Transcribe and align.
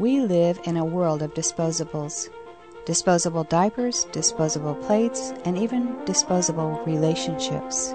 We 0.00 0.20
live 0.22 0.58
in 0.64 0.78
a 0.78 0.84
world 0.84 1.20
of 1.20 1.34
disposables. 1.34 2.30
Disposable 2.86 3.44
diapers, 3.44 4.06
disposable 4.12 4.74
plates, 4.76 5.34
and 5.44 5.58
even 5.58 6.02
disposable 6.06 6.82
relationships. 6.86 7.90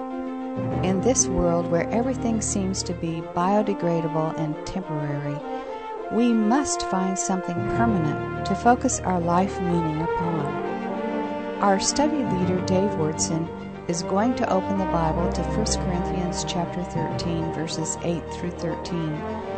In 0.84 1.00
this 1.00 1.26
world 1.26 1.68
where 1.68 1.90
everything 1.90 2.40
seems 2.40 2.84
to 2.84 2.92
be 2.92 3.24
biodegradable 3.34 4.38
and 4.38 4.54
temporary, 4.64 5.36
we 6.12 6.32
must 6.32 6.82
find 6.82 7.18
something 7.18 7.56
permanent 7.70 8.46
to 8.46 8.54
focus 8.54 9.00
our 9.00 9.18
life 9.18 9.60
meaning 9.60 10.00
upon. 10.00 10.46
Our 11.60 11.80
study 11.80 12.18
leader, 12.18 12.64
Dave 12.66 12.90
Wyrtzen, 12.90 13.48
is 13.90 14.04
going 14.04 14.36
to 14.36 14.48
open 14.52 14.78
the 14.78 14.84
Bible 14.84 15.32
to 15.32 15.42
1 15.42 15.54
Corinthians 15.84 16.44
chapter 16.44 16.84
13 16.84 17.52
verses 17.52 17.98
8 18.04 18.22
through 18.32 18.52
13. 18.52 19.55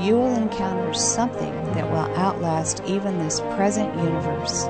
You 0.00 0.14
will 0.14 0.36
encounter 0.36 0.94
something 0.94 1.52
that 1.72 1.90
will 1.90 2.14
outlast 2.16 2.82
even 2.86 3.18
this 3.18 3.40
present 3.40 3.92
universe. 3.96 4.64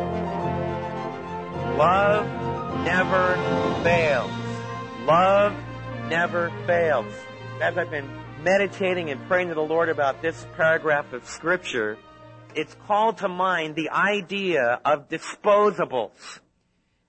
Love 1.76 2.26
never 2.82 3.34
fails. 3.82 4.30
Love 5.04 5.54
never 6.08 6.50
fails. 6.66 7.12
As 7.60 7.76
I've 7.76 7.90
been 7.90 8.08
meditating 8.42 9.10
and 9.10 9.20
praying 9.28 9.48
to 9.48 9.54
the 9.54 9.60
Lord 9.60 9.90
about 9.90 10.22
this 10.22 10.46
paragraph 10.56 11.12
of 11.12 11.26
scripture, 11.26 11.98
it's 12.54 12.74
called 12.86 13.18
to 13.18 13.28
mind 13.28 13.76
the 13.76 13.90
idea 13.90 14.80
of 14.82 15.10
disposables. 15.10 16.40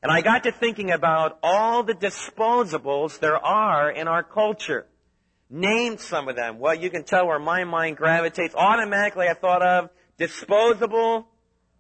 And 0.04 0.12
I 0.12 0.22
got 0.22 0.44
to 0.44 0.52
thinking 0.52 0.92
about 0.92 1.40
all 1.42 1.84
the 1.84 1.94
disposables 1.94 3.20
there 3.20 3.38
are 3.38 3.90
in 3.90 4.10
our 4.10 4.24
culture. 4.24 4.86
Name 5.50 5.98
some 5.98 6.28
of 6.28 6.36
them. 6.36 6.60
Well, 6.60 6.76
you 6.76 6.92
can 6.92 7.04
tell 7.04 7.26
where 7.26 7.40
my 7.40 7.64
mind 7.64 7.98
gravitates. 7.98 8.54
Automatically 8.54 9.28
I 9.28 9.34
thought 9.34 9.64
of 9.64 9.90
disposable. 10.18 11.28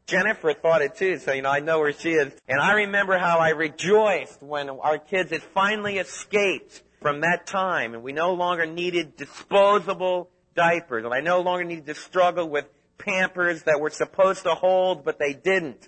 Jennifer 0.08 0.54
thought 0.54 0.82
it 0.82 0.96
too, 0.96 1.20
so 1.20 1.34
you 1.34 1.44
know, 1.44 1.52
I 1.52 1.60
know 1.60 1.78
where 1.78 1.94
she 1.94 2.14
is. 2.14 2.34
And 2.48 2.60
I 2.60 2.74
remember 2.74 3.20
how 3.20 3.38
I 3.38 3.50
rejoiced 3.50 4.42
when 4.42 4.70
our 4.70 4.98
kids 4.98 5.30
had 5.30 5.44
finally 5.44 6.00
escaped 6.00 6.82
from 7.00 7.22
that 7.22 7.46
time 7.46 7.94
and 7.94 8.02
we 8.02 8.12
no 8.12 8.34
longer 8.34 8.66
needed 8.66 9.16
disposable 9.16 10.32
diapers 10.56 11.06
and 11.06 11.14
I 11.14 11.20
no 11.20 11.42
longer 11.42 11.64
needed 11.64 11.86
to 11.86 11.96
struggle 11.96 12.50
with 12.50 12.66
pampers 12.98 13.64
that 13.64 13.80
were 13.80 13.92
supposed 13.92 14.44
to 14.44 14.56
hold 14.56 15.06
but 15.06 15.20
they 15.20 15.34
didn't. 15.34 15.88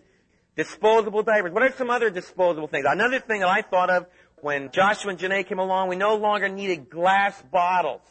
Disposable 0.55 1.23
diapers. 1.23 1.51
What 1.51 1.63
are 1.63 1.73
some 1.75 1.89
other 1.89 2.11
disposable 2.11 2.67
things? 2.67 2.85
Another 2.87 3.19
thing 3.19 3.39
that 3.39 3.49
I 3.49 3.63
thought 3.63 3.89
of 3.89 4.05
when 4.43 4.71
Joshua 4.71 5.11
and 5.11 5.19
Janae 5.19 5.47
came 5.47 5.59
along, 5.59 5.89
we 5.89 5.95
no 5.95 6.15
longer 6.15 6.49
needed 6.49 6.89
glass 6.89 7.41
bottles. 7.51 8.01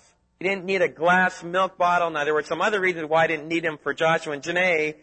We 0.40 0.48
didn't 0.48 0.64
need 0.64 0.82
a 0.82 0.88
glass 0.88 1.42
milk 1.42 1.76
bottle. 1.76 2.10
Now 2.10 2.24
there 2.24 2.34
were 2.34 2.42
some 2.42 2.60
other 2.60 2.80
reasons 2.80 3.08
why 3.08 3.24
I 3.24 3.26
didn't 3.26 3.48
need 3.48 3.64
them 3.64 3.78
for 3.82 3.92
Joshua 3.92 4.32
and 4.32 4.42
Janae. 4.42 4.94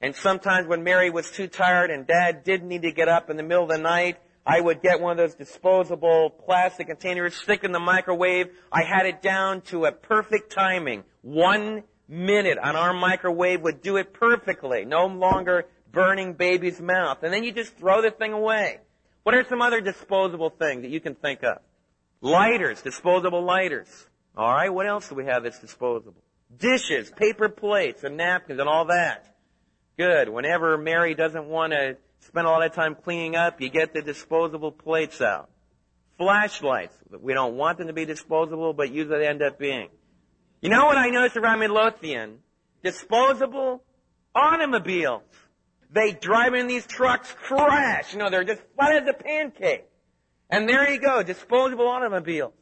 And 0.00 0.14
sometimes 0.14 0.68
when 0.68 0.84
Mary 0.84 1.10
was 1.10 1.30
too 1.30 1.48
tired 1.48 1.90
and 1.90 2.06
Dad 2.06 2.44
did 2.44 2.62
need 2.62 2.82
to 2.82 2.92
get 2.92 3.08
up 3.08 3.30
in 3.30 3.36
the 3.36 3.42
middle 3.42 3.64
of 3.64 3.70
the 3.70 3.78
night, 3.78 4.18
I 4.46 4.60
would 4.60 4.82
get 4.82 5.00
one 5.00 5.12
of 5.12 5.16
those 5.16 5.34
disposable 5.34 6.30
plastic 6.30 6.86
containers, 6.86 7.34
stick 7.34 7.64
in 7.64 7.72
the 7.72 7.80
microwave. 7.80 8.50
I 8.70 8.84
had 8.84 9.06
it 9.06 9.20
down 9.20 9.62
to 9.62 9.86
a 9.86 9.92
perfect 9.92 10.52
timing. 10.52 11.02
One 11.22 11.82
minute 12.08 12.58
on 12.62 12.76
our 12.76 12.92
microwave 12.92 13.62
would 13.62 13.82
do 13.82 13.96
it 13.96 14.12
perfectly. 14.12 14.84
No 14.84 15.06
longer 15.06 15.66
burning 15.90 16.34
baby's 16.34 16.80
mouth. 16.80 17.24
And 17.24 17.32
then 17.32 17.42
you 17.42 17.50
just 17.50 17.76
throw 17.76 18.02
the 18.02 18.12
thing 18.12 18.32
away. 18.32 18.78
What 19.26 19.34
are 19.34 19.44
some 19.48 19.60
other 19.60 19.80
disposable 19.80 20.50
things 20.50 20.82
that 20.82 20.92
you 20.92 21.00
can 21.00 21.16
think 21.16 21.42
of? 21.42 21.58
Lighters, 22.20 22.80
disposable 22.80 23.42
lighters. 23.42 23.88
Alright, 24.38 24.72
what 24.72 24.86
else 24.86 25.08
do 25.08 25.16
we 25.16 25.24
have 25.24 25.42
that's 25.42 25.58
disposable? 25.58 26.22
Dishes, 26.56 27.10
paper 27.10 27.48
plates, 27.48 28.04
and 28.04 28.16
napkins, 28.16 28.60
and 28.60 28.68
all 28.68 28.84
that. 28.84 29.34
Good. 29.98 30.28
Whenever 30.28 30.78
Mary 30.78 31.16
doesn't 31.16 31.44
want 31.44 31.72
to 31.72 31.96
spend 32.20 32.46
a 32.46 32.50
lot 32.50 32.64
of 32.64 32.72
time 32.72 32.94
cleaning 32.94 33.34
up, 33.34 33.60
you 33.60 33.68
get 33.68 33.92
the 33.92 34.00
disposable 34.00 34.70
plates 34.70 35.20
out. 35.20 35.50
Flashlights. 36.18 36.96
We 37.20 37.34
don't 37.34 37.56
want 37.56 37.78
them 37.78 37.88
to 37.88 37.92
be 37.92 38.04
disposable, 38.04 38.74
but 38.74 38.92
usually 38.92 39.18
they 39.18 39.26
end 39.26 39.42
up 39.42 39.58
being. 39.58 39.88
You 40.60 40.70
know 40.70 40.86
what 40.86 40.98
I 40.98 41.08
noticed 41.08 41.36
around 41.36 41.58
Midlothian? 41.58 42.38
Disposable 42.84 43.82
automobiles. 44.36 45.24
They 45.96 46.12
drive 46.12 46.52
in 46.52 46.66
these 46.66 46.86
trucks, 46.86 47.34
crash. 47.48 48.12
You 48.12 48.18
know, 48.18 48.28
they're 48.28 48.44
just 48.44 48.60
flat 48.74 49.02
as 49.02 49.08
a 49.08 49.14
pancake. 49.14 49.86
And 50.50 50.68
there 50.68 50.92
you 50.92 51.00
go, 51.00 51.22
disposable 51.22 51.88
automobiles. 51.88 52.52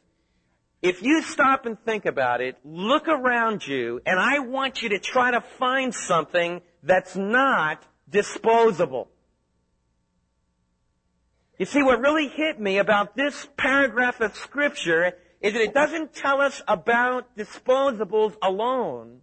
If 0.81 1.03
you 1.03 1.21
stop 1.21 1.67
and 1.67 1.77
think 1.85 2.07
about 2.07 2.41
it, 2.41 2.57
look 2.65 3.09
around 3.09 3.67
you, 3.67 4.01
and 4.07 4.21
I 4.21 4.39
want 4.39 4.83
you 4.83 4.91
to 4.91 5.01
try 5.01 5.33
to 5.33 5.41
find 5.41 5.93
something 5.93 6.63
that's 6.85 7.17
not 7.17 7.85
disposable. 8.09 9.09
You 11.59 11.67
see, 11.67 11.83
what 11.83 11.99
really 11.99 12.29
hit 12.29 12.61
me 12.61 12.79
about 12.79 13.17
this 13.17 13.49
paragraph 13.57 14.21
of 14.21 14.37
scripture 14.37 15.15
is 15.41 15.55
that 15.55 15.61
it 15.61 15.75
doesn't 15.75 16.15
tell 16.15 16.41
us 16.41 16.63
about 16.69 17.37
disposables 17.37 18.37
alone. 18.41 19.23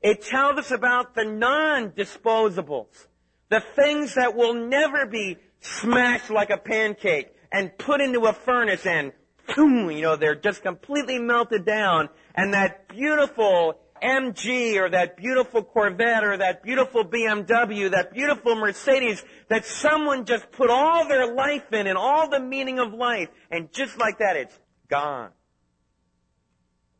It 0.00 0.22
tells 0.22 0.56
us 0.56 0.70
about 0.70 1.14
the 1.14 1.26
non-disposables. 1.26 3.08
The 3.52 3.60
things 3.60 4.14
that 4.14 4.34
will 4.34 4.54
never 4.54 5.04
be 5.04 5.36
smashed 5.60 6.30
like 6.30 6.48
a 6.48 6.56
pancake 6.56 7.34
and 7.52 7.76
put 7.76 8.00
into 8.00 8.20
a 8.20 8.32
furnace 8.32 8.86
and 8.86 9.12
you 9.58 10.00
know, 10.00 10.16
they're 10.16 10.34
just 10.34 10.62
completely 10.62 11.18
melted 11.18 11.66
down 11.66 12.08
and 12.34 12.54
that 12.54 12.88
beautiful 12.88 13.74
MG 14.02 14.76
or 14.80 14.88
that 14.88 15.18
beautiful 15.18 15.62
Corvette 15.62 16.24
or 16.24 16.38
that 16.38 16.62
beautiful 16.62 17.04
BMW, 17.04 17.90
that 17.90 18.14
beautiful 18.14 18.54
Mercedes 18.54 19.22
that 19.50 19.66
someone 19.66 20.24
just 20.24 20.50
put 20.52 20.70
all 20.70 21.06
their 21.06 21.34
life 21.34 21.70
in 21.74 21.86
and 21.86 21.98
all 21.98 22.30
the 22.30 22.40
meaning 22.40 22.78
of 22.78 22.94
life 22.94 23.28
and 23.50 23.70
just 23.70 23.98
like 23.98 24.20
that 24.20 24.36
it's 24.36 24.58
gone. 24.88 25.28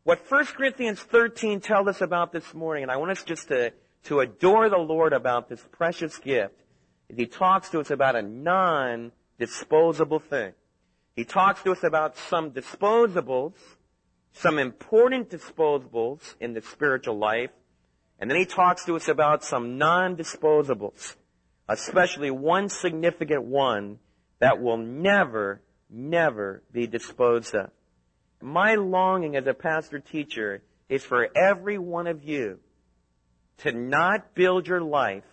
What 0.04 0.20
1 0.28 0.44
Corinthians 0.48 1.00
13 1.00 1.62
tells 1.62 1.88
us 1.88 2.02
about 2.02 2.30
this 2.30 2.52
morning, 2.52 2.82
and 2.82 2.92
I 2.92 2.98
want 2.98 3.12
us 3.12 3.22
just 3.22 3.48
to 3.48 3.72
to 4.04 4.20
adore 4.20 4.68
the 4.68 4.78
Lord 4.78 5.12
about 5.12 5.48
this 5.48 5.64
precious 5.70 6.18
gift 6.18 6.54
is 7.08 7.16
he 7.16 7.26
talks 7.26 7.68
to 7.70 7.80
us 7.80 7.90
about 7.90 8.16
a 8.16 8.22
non-disposable 8.22 10.18
thing. 10.18 10.52
He 11.14 11.24
talks 11.24 11.62
to 11.62 11.72
us 11.72 11.84
about 11.84 12.16
some 12.16 12.52
disposables, 12.52 13.54
some 14.32 14.58
important 14.58 15.30
disposables 15.30 16.34
in 16.40 16.54
the 16.54 16.62
spiritual 16.62 17.18
life, 17.18 17.50
and 18.18 18.30
then 18.30 18.38
he 18.38 18.46
talks 18.46 18.84
to 18.86 18.96
us 18.96 19.08
about 19.08 19.44
some 19.44 19.78
non-disposables, 19.78 21.16
especially 21.68 22.30
one 22.30 22.68
significant 22.68 23.44
one 23.44 23.98
that 24.38 24.60
will 24.60 24.78
never, 24.78 25.60
never 25.90 26.62
be 26.72 26.86
disposed 26.86 27.54
of. 27.54 27.70
My 28.40 28.74
longing 28.74 29.36
as 29.36 29.46
a 29.46 29.54
pastor 29.54 30.00
teacher 30.00 30.62
is 30.88 31.04
for 31.04 31.28
every 31.36 31.78
one 31.78 32.06
of 32.06 32.24
you 32.24 32.58
to 33.58 33.72
not 33.72 34.34
build 34.34 34.66
your 34.66 34.80
life 34.80 35.24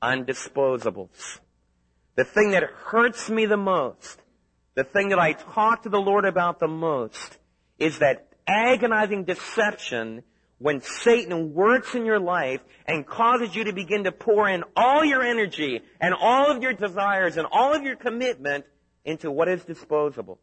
on 0.00 0.24
disposables. 0.24 1.38
The 2.16 2.24
thing 2.24 2.50
that 2.50 2.64
hurts 2.64 3.30
me 3.30 3.46
the 3.46 3.56
most, 3.56 4.20
the 4.74 4.84
thing 4.84 5.10
that 5.10 5.18
I 5.18 5.32
talk 5.32 5.84
to 5.84 5.88
the 5.88 6.00
Lord 6.00 6.24
about 6.24 6.58
the 6.58 6.68
most, 6.68 7.38
is 7.78 7.98
that 8.00 8.28
agonizing 8.46 9.24
deception 9.24 10.22
when 10.58 10.80
Satan 10.80 11.54
works 11.54 11.94
in 11.94 12.04
your 12.04 12.20
life 12.20 12.60
and 12.86 13.06
causes 13.06 13.54
you 13.54 13.64
to 13.64 13.72
begin 13.72 14.04
to 14.04 14.12
pour 14.12 14.48
in 14.48 14.62
all 14.76 15.04
your 15.04 15.22
energy 15.22 15.80
and 16.00 16.14
all 16.14 16.50
of 16.54 16.62
your 16.62 16.72
desires 16.72 17.36
and 17.36 17.46
all 17.50 17.74
of 17.74 17.82
your 17.82 17.96
commitment 17.96 18.64
into 19.04 19.30
what 19.30 19.48
is 19.48 19.64
disposable. 19.64 20.38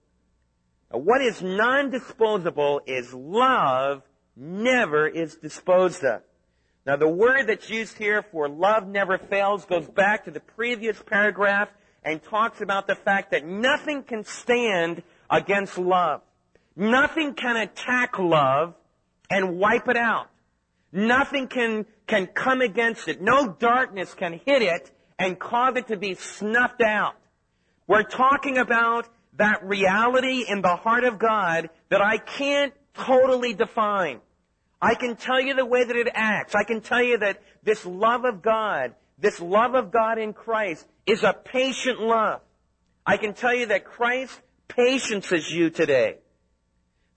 Now, 0.92 1.00
what 1.00 1.22
is 1.22 1.42
non-disposable 1.42 2.82
is 2.86 3.14
love 3.14 4.02
never 4.36 5.08
is 5.08 5.36
disposed 5.36 6.04
of. 6.04 6.22
Now 6.90 6.96
the 6.96 7.08
word 7.08 7.46
that's 7.46 7.70
used 7.70 8.00
here 8.00 8.24
for 8.32 8.50
love 8.50 8.88
never 8.88 9.20
fails 9.20 9.64
goes 9.64 9.88
back 9.88 10.26
to 10.26 10.32
the 10.32 10.40
previous 10.40 11.00
paragraph 11.00 11.70
and 12.04 12.20
talks 12.24 12.62
about 12.62 12.88
the 12.88 12.96
fact 12.96 13.30
that 13.30 13.46
nothing 13.46 14.02
can 14.02 14.24
stand 14.24 15.04
against 15.30 15.78
love. 15.78 16.22
Nothing 16.76 17.36
can 17.36 17.58
attack 17.58 18.18
love 18.18 18.74
and 19.30 19.60
wipe 19.60 19.88
it 19.88 19.98
out. 19.98 20.32
Nothing 20.92 21.48
can, 21.48 21.86
can 22.08 22.26
come 22.26 22.62
against 22.62 23.08
it. 23.08 23.22
No 23.22 23.48
darkness 23.48 24.16
can 24.16 24.42
hit 24.44 24.64
it 24.64 24.90
and 25.20 25.38
cause 25.38 25.76
it 25.76 25.90
to 25.90 25.96
be 25.96 26.16
snuffed 26.16 26.82
out. 26.82 27.14
We're 27.86 28.02
talking 28.02 28.58
about 28.58 29.08
that 29.38 29.64
reality 29.64 30.44
in 30.50 30.64
the 30.64 30.76
heart 30.76 31.04
of 31.04 31.20
God 31.20 31.70
that 31.90 32.02
I 32.02 32.18
can't 32.18 32.74
totally 32.96 33.54
define. 33.54 34.22
I 34.82 34.96
can 34.96 35.16
tell 35.16 35.42
you 35.42 35.56
the 35.56 35.66
way 35.66 35.84
that 35.84 35.96
it 35.96 36.08
acts. 36.14 36.56
I 36.56 36.64
can 36.64 36.82
tell 36.82 37.04
you 37.04 37.18
that 37.18 37.42
this 37.64 37.86
love 37.86 38.24
of 38.24 38.42
God, 38.42 38.96
this 39.18 39.40
love 39.42 39.76
of 39.76 39.92
God 39.92 40.18
in 40.18 40.34
Christ 40.34 40.88
is 41.06 41.24
a 41.24 41.34
patient 41.34 42.00
love. 42.00 42.42
I 43.06 43.18
can 43.18 43.34
tell 43.34 43.54
you 43.54 43.68
that 43.68 43.86
Christ 43.86 44.40
patiences 44.68 45.52
you 45.52 45.70
today. 45.70 46.18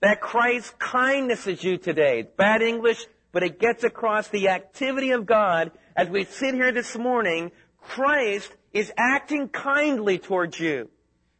That 0.01 0.19
Christ 0.19 0.77
kindness 0.79 1.47
is 1.47 1.63
you 1.63 1.77
today. 1.77 2.27
Bad 2.37 2.61
English, 2.61 3.05
but 3.31 3.43
it 3.43 3.59
gets 3.59 3.85
across 3.85 4.27
the 4.27 4.49
activity 4.49 5.11
of 5.11 5.25
God 5.25 5.71
as 5.95 6.09
we 6.09 6.25
sit 6.25 6.55
here 6.55 6.73
this 6.73 6.97
morning. 6.97 7.51
Christ 7.79 8.51
is 8.73 8.91
acting 8.97 9.47
kindly 9.47 10.17
towards 10.17 10.59
you. 10.59 10.89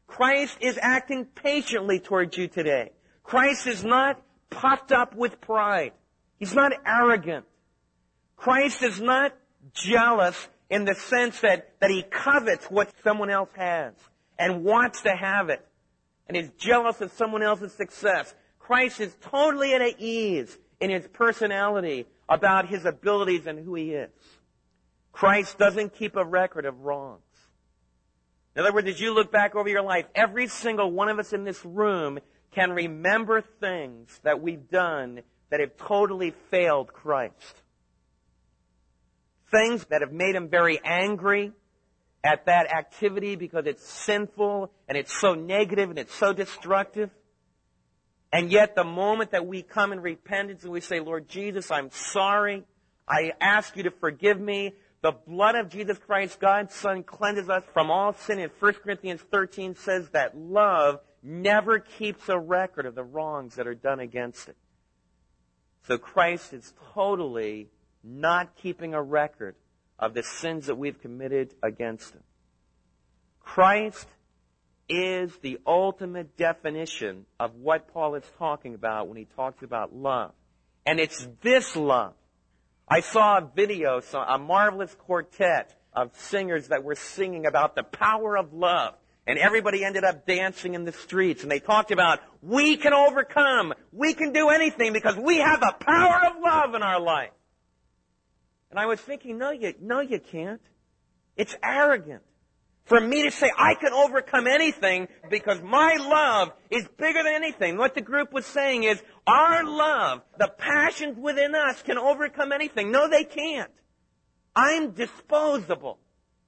Christ 0.08 0.58
is 0.62 0.80
acting 0.82 1.26
patiently 1.26 2.00
towards 2.00 2.38
you 2.38 2.48
today. 2.48 2.92
Christ 3.24 3.68
is 3.68 3.84
not 3.84 4.22
puffed 4.50 4.92
up 4.92 5.16
with 5.16 5.42
pride. 5.42 5.92
He's 6.38 6.54
not 6.54 6.74
arrogant. 6.86 7.46
Christ 8.36 8.84
is 8.84 9.00
not 9.00 9.34
jealous 9.74 10.48
in 10.70 10.86
the 10.86 10.96
sense 10.96 11.40
that, 11.42 11.80
that 11.80 11.90
he 11.90 12.04
covets 12.04 12.66
what 12.66 12.92
someone 13.04 13.30
else 13.30 13.50
has 13.56 13.94
and 14.38 14.64
wants 14.64 15.02
to 15.04 15.12
have 15.12 15.50
it 15.50 15.66
and 16.28 16.36
is 16.36 16.50
jealous 16.58 17.00
of 17.02 17.12
someone 17.14 17.44
else's 17.44 17.74
success. 17.74 18.34
Christ 18.60 19.00
is 19.00 19.16
totally 19.22 19.74
at 19.74 20.00
ease 20.00 20.58
in 20.80 20.90
his 20.90 21.08
personality 21.08 22.08
about 22.28 22.68
his 22.68 22.86
abilities 22.86 23.46
and 23.46 23.60
who 23.60 23.76
he 23.76 23.92
is. 23.92 24.10
Christ 25.12 25.58
doesn't 25.58 25.96
keep 25.96 26.16
a 26.16 26.26
record 26.26 26.66
of 26.66 26.82
wrongs. 26.82 27.22
In 28.56 28.62
other 28.62 28.74
words, 28.74 28.88
as 28.88 29.00
you 29.00 29.14
look 29.14 29.32
back 29.32 29.56
over 29.56 29.70
your 29.70 29.82
life, 29.82 30.06
every 30.16 30.48
single 30.48 30.92
one 30.92 31.10
of 31.10 31.20
us 31.20 31.34
in 31.34 31.44
this 31.44 31.64
room 31.64 32.20
can 32.52 32.72
remember 32.72 33.42
things 33.42 34.20
that 34.24 34.42
we've 34.42 34.70
done 34.70 35.22
that 35.54 35.60
have 35.60 35.78
totally 35.78 36.34
failed 36.50 36.92
Christ. 36.92 37.62
Things 39.52 39.86
that 39.92 40.02
have 40.02 40.12
made 40.12 40.34
him 40.34 40.50
very 40.50 40.80
angry 40.84 41.52
at 42.24 42.48
that 42.48 42.74
activity 42.74 43.36
because 43.36 43.68
it's 43.68 43.88
sinful 43.88 44.72
and 44.88 44.98
it's 44.98 45.16
so 45.22 45.36
negative 45.36 45.92
and 45.92 46.00
it's 46.00 46.16
so 46.16 46.34
destructive. 46.34 47.12
And 48.32 48.52
yet 48.52 48.74
the 48.74 48.84
moment 48.84 49.30
that 49.30 49.46
we 49.46 49.62
come 49.62 49.94
in 49.94 50.00
repentance 50.00 50.64
and 50.64 50.72
we 50.72 50.82
say, 50.82 51.00
Lord 51.00 51.30
Jesus, 51.30 51.70
I'm 51.70 51.92
sorry. 51.92 52.64
I 53.08 53.34
ask 53.40 53.78
you 53.78 53.84
to 53.84 53.92
forgive 53.92 54.42
me. 54.42 54.74
The 55.04 55.12
blood 55.12 55.54
of 55.54 55.70
Jesus 55.70 56.00
Christ, 56.00 56.40
God's 56.40 56.74
Son, 56.74 57.04
cleanses 57.04 57.48
us 57.48 57.64
from 57.76 57.92
all 57.92 58.14
sin. 58.14 58.40
And 58.40 58.52
1 58.60 58.74
Corinthians 58.84 59.22
13 59.30 59.76
says 59.76 60.10
that 60.14 60.36
love 60.36 61.00
never 61.22 61.78
keeps 61.78 62.28
a 62.28 62.40
record 62.40 62.88
of 62.88 62.96
the 62.96 63.04
wrongs 63.04 63.54
that 63.58 63.68
are 63.68 63.76
done 63.76 64.00
against 64.00 64.50
it. 64.50 64.56
So 65.88 65.98
Christ 65.98 66.54
is 66.54 66.74
totally 66.94 67.70
not 68.04 68.56
keeping 68.56 68.94
a 68.94 69.02
record 69.02 69.56
of 70.00 70.14
the 70.14 70.24
sins 70.24 70.68
that 70.68 70.76
we've 70.76 71.00
committed 71.02 71.54
against 71.62 72.14
him. 72.14 72.24
Christ 73.42 74.08
is 74.90 75.32
the 75.42 75.60
ultimate 75.66 76.38
definition 76.38 77.26
of 77.40 77.56
what 77.56 77.94
Paul 77.94 78.16
is 78.16 78.24
talking 78.38 78.74
about 78.76 79.08
when 79.08 79.18
he 79.18 79.28
talks 79.36 79.64
about 79.64 79.96
love. 79.96 80.32
And 80.86 81.00
it's 81.00 81.28
this 81.42 81.76
love 81.76 82.14
I 82.88 83.00
saw 83.00 83.38
a 83.38 83.50
video, 83.56 84.02
a 84.14 84.38
marvelous 84.38 84.94
quartet 84.94 85.74
of 85.94 86.12
singers 86.18 86.68
that 86.68 86.84
were 86.84 86.96
singing 86.96 87.46
about 87.46 87.76
the 87.76 87.84
power 87.84 88.38
of 88.38 88.54
love. 88.54 88.96
And 89.26 89.40
everybody 89.40 89.86
ended 89.86 90.04
up 90.04 90.28
dancing 90.28 90.74
in 90.74 90.84
the 90.84 90.92
streets 90.92 91.44
and 91.44 91.52
they 91.52 91.60
talked 91.60 91.92
about, 91.92 92.20
we 92.44 92.76
can 92.76 92.94
overcome, 92.94 93.74
we 93.94 94.14
can 94.14 94.34
do 94.34 94.50
anything 94.50 94.92
because 94.92 95.16
we 95.16 95.38
have 95.38 95.62
the 95.62 95.74
power 95.80 96.28
of 96.28 96.34
love 96.44 96.76
in 96.76 96.84
our 96.84 97.00
life. 97.00 97.32
And 98.70 98.80
I 98.80 98.86
was 98.86 99.00
thinking, 99.00 99.38
no 99.38 99.52
you, 99.52 99.74
no 99.82 100.02
you 100.02 100.20
can't. 100.20 100.62
It's 101.38 101.56
arrogant. 101.64 102.22
For 102.86 103.00
me 103.00 103.24
to 103.24 103.32
say 103.32 103.50
I 103.58 103.76
can 103.76 103.94
overcome 103.94 104.46
anything 104.48 105.08
because 105.30 105.62
my 105.62 105.96
love 105.96 106.52
is 106.70 106.86
bigger 106.98 107.24
than 107.24 107.34
anything. 107.34 107.78
What 107.78 107.96
the 107.96 108.02
group 108.02 108.34
was 108.34 108.46
saying 108.46 108.84
is 108.84 109.02
our 109.26 109.64
love, 109.64 110.22
the 110.38 110.50
passions 110.50 111.18
within 111.18 111.56
us 111.56 111.82
can 111.82 111.98
overcome 111.98 112.52
anything. 112.52 112.92
No, 112.92 113.08
they 113.10 113.24
can't. 113.24 113.72
I'm 114.54 114.92
disposable 114.92 115.98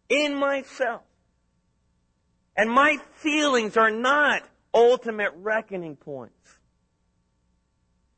in 0.09 0.35
myself. 0.35 1.03
And 2.57 2.69
my 2.69 2.97
feelings 3.15 3.77
are 3.77 3.91
not 3.91 4.43
ultimate 4.75 5.31
reckoning 5.37 5.95
points. 5.95 6.59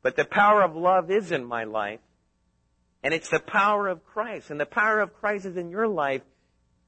But 0.02 0.16
the 0.16 0.24
power 0.24 0.62
of 0.62 0.76
love 0.76 1.10
is 1.10 1.32
in 1.32 1.44
my 1.44 1.64
life. 1.64 2.00
And 3.02 3.14
it's 3.14 3.28
the 3.28 3.38
power 3.38 3.88
of 3.88 4.04
Christ. 4.04 4.50
And 4.50 4.60
the 4.60 4.66
power 4.66 5.00
of 5.00 5.14
Christ 5.14 5.46
is 5.46 5.56
in 5.56 5.70
your 5.70 5.86
life 5.86 6.22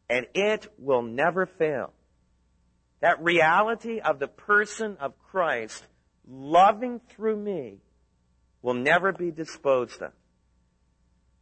and 0.09 0.27
it 0.35 0.67
will 0.77 1.03
never 1.03 1.47
fail. 1.47 1.93
That 3.01 3.23
reality 3.23 4.01
of 4.01 4.19
the 4.19 4.27
person 4.27 4.97
of 5.01 5.15
Christ 5.31 5.87
loving 6.29 7.01
through 7.11 7.37
me 7.37 7.77
will 8.61 8.75
never 8.75 9.13
be 9.13 9.31
disposed 9.31 10.03
of. 10.03 10.13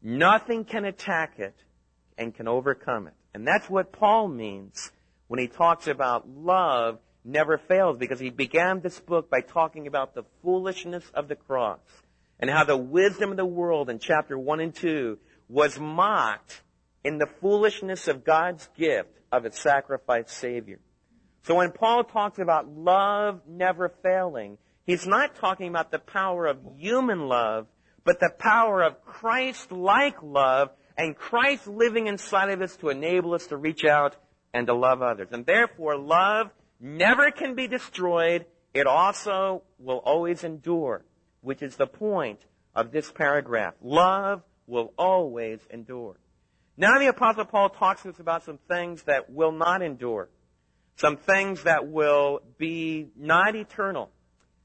Nothing 0.03 0.65
can 0.65 0.85
attack 0.85 1.39
it 1.39 1.55
and 2.17 2.35
can 2.35 2.47
overcome 2.47 3.09
it. 3.09 3.15
And 3.35 3.47
that's 3.47 3.69
what 3.69 3.91
Paul 3.91 4.29
means 4.29 4.93
when 5.27 5.41
he 5.41 5.49
talks 5.49 5.89
about 5.89 6.29
love 6.29 6.99
never 7.25 7.59
fails 7.59 7.99
because 7.99 8.21
he 8.21 8.31
began 8.31 8.81
this 8.81 8.99
book 9.01 9.31
by 9.31 9.41
talking 9.41 9.87
about 9.87 10.15
the 10.15 10.25
foolishness 10.43 11.05
of 11.15 11.29
the 11.29 11.37
cross 11.37 11.81
and 12.41 12.51
how 12.51 12.65
the 12.65 12.77
wisdom 12.77 13.31
of 13.31 13.37
the 13.37 13.45
world 13.45 13.91
in 13.91 13.99
chapter 13.99 14.39
1 14.39 14.61
and 14.61 14.75
2 14.75 15.19
was 15.49 15.79
mocked 15.79 16.63
in 17.05 17.19
the 17.19 17.29
foolishness 17.41 18.09
of 18.09 18.25
God's 18.25 18.69
gift 18.77 19.11
of 19.33 19.45
its 19.45 19.61
sacrificed 19.61 20.31
Savior. 20.31 20.79
So 21.43 21.55
when 21.55 21.73
Paul 21.73 22.05
talks 22.05 22.39
about 22.39 22.69
love 22.69 23.41
never 23.49 23.93
failing, 24.03 24.59
he's 24.85 25.07
not 25.07 25.37
talking 25.37 25.69
about 25.69 25.91
the 25.91 25.99
power 25.99 26.47
of 26.47 26.59
human 26.77 27.29
love, 27.29 27.67
but 28.05 28.21
the 28.21 28.31
power 28.39 28.83
of 28.83 29.05
Christ-like 29.05 30.23
love 30.23 30.71
and 30.97 31.17
Christ 31.17 31.67
living 31.67 32.07
inside 32.07 32.51
of 32.51 32.61
us 32.61 32.77
to 32.77 32.89
enable 32.89 33.35
us 33.35 33.47
to 33.49 33.57
reach 33.57 33.85
out 33.85 34.17
and 34.53 34.67
to 34.67 34.75
love 34.75 35.03
others. 35.03 35.29
And 35.31 35.47
therefore, 35.47 35.97
love 35.97 36.51
never 36.81 37.31
can 37.31 37.55
be 37.55 37.67
destroyed. 37.67 38.47
It 38.75 38.87
also 38.87 39.63
will 39.79 39.99
always 39.99 40.45
endure, 40.45 41.05
which 41.41 41.63
is 41.63 41.77
the 41.77 41.87
point 41.87 42.41
of 42.75 42.93
this 42.93 43.11
paragraph. 43.11 43.75
Love 43.83 44.43
will 44.67 44.93
always 44.99 45.61
endure. 45.71 46.17
Now 46.77 46.99
the 46.99 47.09
Apostle 47.09 47.45
Paul 47.45 47.71
talks 47.71 48.03
to 48.03 48.11
us 48.11 48.21
about 48.21 48.45
some 48.45 48.59
things 48.69 49.03
that 49.05 49.31
will 49.31 49.53
not 49.53 49.83
endure. 49.83 50.29
Some 50.97 51.17
things 51.17 51.65
that 51.65 51.89
will 51.89 52.41
be 52.57 53.09
not 53.17 53.57
eternal. 53.57 54.11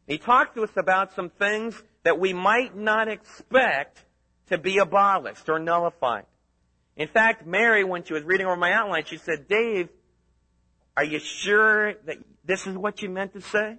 He 0.08 0.18
talks 0.18 0.54
to 0.56 0.64
us 0.64 0.72
about 0.76 1.14
some 1.14 1.30
things 1.30 1.82
that 2.04 2.20
we 2.20 2.34
might 2.34 2.76
not 2.76 3.08
expect 3.08 4.04
to 4.50 4.58
be 4.58 4.78
abolished 4.78 5.48
or 5.48 5.60
nullified. 5.60 6.26
In 6.96 7.08
fact, 7.08 7.48
Mary, 7.48 7.84
when 7.84 8.04
she 8.04 8.14
was 8.14 8.24
reading 8.24 8.46
over 8.46 8.56
my 8.56 8.74
outline, 8.74 9.06
she 9.06 9.18
said, 9.18 9.48
Dave, 9.48 9.90
are 10.96 11.04
you 11.04 11.20
sure 11.20 11.94
that 12.06 12.18
this 12.46 12.68
is 12.68 12.78
what 12.78 13.02
you 13.02 13.10
meant 13.10 13.34
to 13.34 13.42
say? 13.42 13.78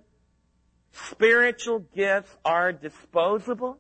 Spiritual 0.93 1.81
gifts 1.95 2.37
are 2.45 2.73
disposable? 2.73 3.79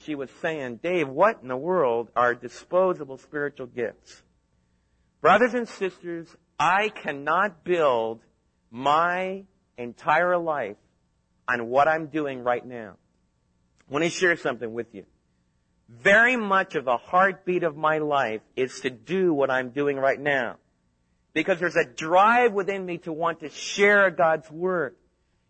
she 0.00 0.14
was 0.14 0.30
saying, 0.40 0.80
Dave, 0.82 1.08
what 1.08 1.40
in 1.42 1.48
the 1.48 1.56
world 1.56 2.08
are 2.16 2.34
disposable 2.34 3.18
spiritual 3.18 3.66
gifts? 3.66 4.22
Brothers 5.20 5.54
and 5.54 5.68
sisters, 5.68 6.28
I 6.58 6.88
cannot 6.88 7.64
build 7.64 8.20
my 8.70 9.44
entire 9.76 10.38
life 10.38 10.76
on 11.48 11.68
what 11.68 11.88
I'm 11.88 12.06
doing 12.06 12.42
right 12.42 12.64
now. 12.64 12.96
I 13.88 13.92
want 13.92 14.04
to 14.04 14.10
share 14.10 14.36
something 14.36 14.72
with 14.72 14.94
you. 14.94 15.04
Very 15.88 16.36
much 16.36 16.76
of 16.76 16.84
the 16.84 16.96
heartbeat 16.96 17.64
of 17.64 17.76
my 17.76 17.98
life 17.98 18.40
is 18.56 18.80
to 18.80 18.90
do 18.90 19.34
what 19.34 19.50
I'm 19.50 19.70
doing 19.70 19.96
right 19.96 20.20
now. 20.20 20.56
Because 21.32 21.60
there's 21.60 21.76
a 21.76 21.84
drive 21.84 22.52
within 22.52 22.84
me 22.84 22.98
to 22.98 23.12
want 23.12 23.40
to 23.40 23.48
share 23.48 24.10
God's 24.10 24.50
Word. 24.50 24.96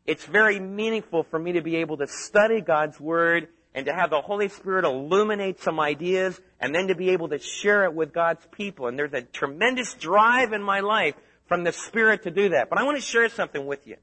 It's 0.07 0.25
very 0.25 0.59
meaningful 0.59 1.23
for 1.25 1.39
me 1.39 1.53
to 1.53 1.63
be 1.63 1.77
able 1.77 1.97
to 1.99 2.07
study 2.07 2.61
God's 2.61 2.99
Word 3.01 3.49
and 3.75 3.87
to 3.87 3.95
have 3.95 4.11
the 4.11 4.21
Holy 4.21 4.49
Spirit 4.49 4.85
illuminate 4.85 5.61
some 5.61 5.79
ideas 5.79 6.41
and 6.61 6.75
then 6.75 6.89
to 6.89 6.95
be 6.95 7.11
able 7.11 7.29
to 7.29 7.39
share 7.39 7.85
it 7.85 7.95
with 7.95 8.13
God's 8.13 8.45
people. 8.51 8.89
And 8.89 8.99
there's 8.99 9.13
a 9.13 9.23
tremendous 9.23 9.95
drive 9.95 10.53
in 10.53 10.63
my 10.63 10.81
life 10.81 11.15
from 11.47 11.65
the 11.65 11.73
Spirit 11.73 12.25
to 12.25 12.31
do 12.31 12.51
that. 12.51 12.69
But 12.69 12.79
I 12.79 12.85
want 12.85 12.99
to 12.99 13.03
share 13.03 13.29
something 13.29 13.67
with 13.67 13.87
you. 13.87 13.97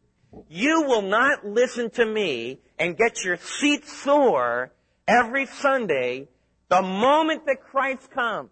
You 0.50 0.84
will 0.84 1.02
not 1.02 1.46
listen 1.46 1.90
to 1.92 2.06
me 2.06 2.60
and 2.78 2.98
get 2.98 3.24
your 3.24 3.38
seat 3.38 3.86
sore 3.88 4.72
every 5.08 5.46
Sunday 5.46 6.28
the 6.70 6.82
moment 6.82 7.46
that 7.46 7.64
Christ 7.64 8.12
comes. 8.12 8.52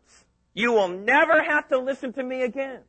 You 0.53 0.71
will 0.71 0.87
never 0.87 1.43
have 1.43 1.67
to 1.69 1.79
listen 1.79 2.13
to 2.13 2.23
me 2.23 2.43
again. 2.43 2.81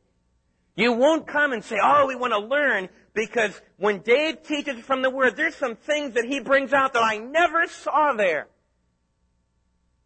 You 0.77 0.93
won't 0.93 1.27
come 1.27 1.51
and 1.53 1.63
say, 1.63 1.77
oh, 1.83 2.05
we 2.07 2.15
want 2.15 2.33
to 2.33 2.39
learn 2.39 2.87
because 3.15 3.59
when 3.77 3.99
Dave 4.01 4.43
teaches 4.43 4.79
from 4.85 5.01
the 5.01 5.09
Word, 5.09 5.35
there's 5.35 5.55
some 5.55 5.75
things 5.75 6.13
that 6.13 6.23
he 6.23 6.39
brings 6.39 6.71
out 6.71 6.93
that 6.93 7.03
I 7.03 7.17
never 7.17 7.65
saw 7.65 8.13
there. 8.13 8.47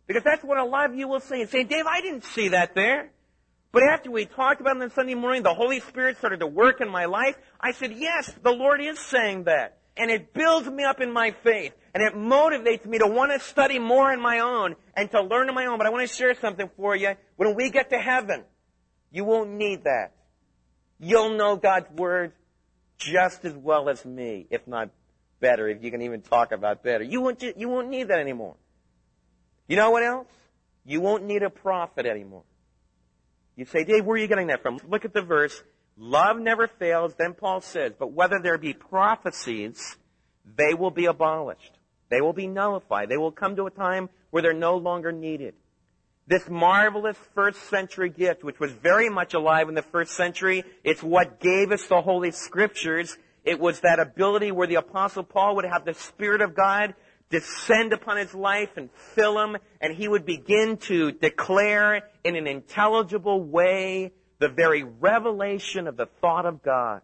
Because 0.08 0.24
that's 0.24 0.44
what 0.44 0.58
a 0.58 0.64
lot 0.64 0.90
of 0.90 0.96
you 0.96 1.10
will 1.10 1.20
say 1.20 1.42
and 1.42 1.50
say, 1.50 1.66
Dave, 1.66 1.86
I 1.86 2.00
didn't 2.00 2.24
see 2.24 2.48
that 2.50 2.74
there. 2.74 3.12
But 3.74 3.84
after 3.84 4.12
we 4.12 4.26
talked 4.26 4.62
about 4.62 4.78
it 4.78 4.84
on 4.84 4.92
Sunday 4.92 5.14
morning, 5.14 5.44
the 5.44 5.54
Holy 5.54 5.82
Spirit 5.82 6.18
started 6.18 6.40
to 6.40 6.48
work 6.48 6.80
in 6.80 6.90
my 6.90 7.06
life. 7.06 7.36
I 7.60 7.74
said, 7.74 7.94
yes, 7.94 8.34
the 8.42 8.52
Lord 8.52 8.82
is 8.82 8.98
saying 8.98 9.44
that. 9.46 9.78
and 9.98 10.10
it 10.10 10.34
builds 10.34 10.70
me 10.70 10.84
up 10.84 11.02
in 11.02 11.12
my 11.12 11.32
faith 11.44 11.74
and 11.94 12.02
it 12.02 12.16
motivates 12.16 12.86
me 12.86 12.98
to 13.00 13.08
want 13.08 13.32
to 13.32 13.40
study 13.40 13.80
more 13.80 14.12
on 14.12 14.22
my 14.22 14.40
own 14.40 14.76
and 14.96 15.12
to 15.12 15.22
learn 15.22 15.50
on 15.50 15.56
my 15.56 15.66
own. 15.66 15.78
But 15.78 15.88
I 15.88 15.90
want 15.90 16.08
to 16.08 16.14
share 16.14 16.34
something 16.36 16.70
for 16.78 16.96
you. 16.96 17.12
When 17.36 17.56
we 17.56 17.70
get 17.70 17.90
to 17.90 17.98
heaven, 17.98 18.44
you 19.12 19.26
won't 19.26 19.52
need 19.52 19.84
that. 19.84 20.14
You'll 21.02 21.36
know 21.36 21.56
God's 21.56 21.90
Word 21.92 22.32
just 23.00 23.44
as 23.44 23.54
well 23.54 23.90
as 23.90 24.06
me, 24.06 24.46
if 24.52 24.68
not 24.68 24.92
better, 25.40 25.68
if 25.68 25.84
you 25.84 25.90
can 25.90 26.04
even 26.04 26.22
talk 26.22 26.52
about 26.52 26.84
better. 26.84 27.04
You 27.04 27.22
won't, 27.22 27.42
you 27.42 27.68
won't 27.68 27.90
need 27.90 28.10
that 28.10 28.20
anymore. 28.20 28.56
You 29.68 29.76
know 29.78 29.90
what 29.90 30.04
else? 30.04 30.28
You 30.86 31.02
won't 31.02 31.26
need 31.26 31.42
a 31.42 31.50
prophet 31.50 32.06
anymore. 32.06 32.44
You 33.56 33.66
say, 33.66 33.84
Dave, 33.84 34.06
where 34.06 34.16
are 34.16 34.20
you 34.20 34.28
getting 34.28 34.48
that 34.48 34.62
from? 34.62 34.80
Look 34.88 35.04
at 35.04 35.14
the 35.14 35.24
verse. 35.24 35.64
Love 35.98 36.38
never 36.38 36.68
fails. 36.68 37.14
Then 37.18 37.34
Paul 37.34 37.62
says, 37.62 37.94
but 37.98 38.12
whether 38.12 38.40
there 38.40 38.60
be 38.60 38.74
prophecies, 38.74 39.98
they 40.46 40.76
will 40.76 40.92
be 40.92 41.06
abolished. 41.06 41.74
They 42.10 42.22
will 42.22 42.34
be 42.34 42.48
nullified. 42.48 43.10
They 43.10 43.18
will 43.18 43.32
come 43.32 43.56
to 43.56 43.66
a 43.66 43.72
time 43.72 44.10
where 44.30 44.44
they're 44.44 44.54
no 44.54 44.78
longer 44.78 45.12
needed. 45.12 45.56
This 46.28 46.48
marvelous 46.50 47.18
first 47.34 47.62
century 47.70 48.10
gift, 48.10 48.44
which 48.44 48.60
was 48.60 48.72
very 48.72 49.10
much 49.10 49.34
alive 49.34 49.70
in 49.70 49.76
the 49.76 49.82
first 49.82 50.12
century, 50.12 50.64
it's 50.84 51.04
what 51.04 51.40
gave 51.40 51.72
us 51.72 51.86
the 51.88 52.02
Holy 52.02 52.32
Scriptures. 52.32 53.18
It 53.44 53.60
was 53.60 53.80
that 53.82 54.00
ability 54.00 54.52
where 54.52 54.68
the 54.68 54.76
Apostle 54.76 55.24
Paul 55.24 55.56
would 55.56 55.66
have 55.66 55.84
the 55.84 55.94
Spirit 55.94 56.42
of 56.42 56.56
God 56.56 56.94
descend 57.30 57.94
upon 57.94 58.18
his 58.18 58.36
life 58.36 58.70
and 58.76 58.90
fill 59.16 59.40
him, 59.40 59.58
and 59.80 59.96
he 59.96 60.08
would 60.08 60.26
begin 60.26 60.78
to 60.78 61.12
declare 61.12 62.04
in 62.24 62.36
an 62.36 62.46
intelligible 62.46 63.42
way 63.44 64.12
the 64.40 64.50
very 64.50 64.84
revelation 64.84 65.88
of 65.88 65.98
the 65.98 66.08
thought 66.20 66.46
of 66.46 66.62
God. 66.62 67.02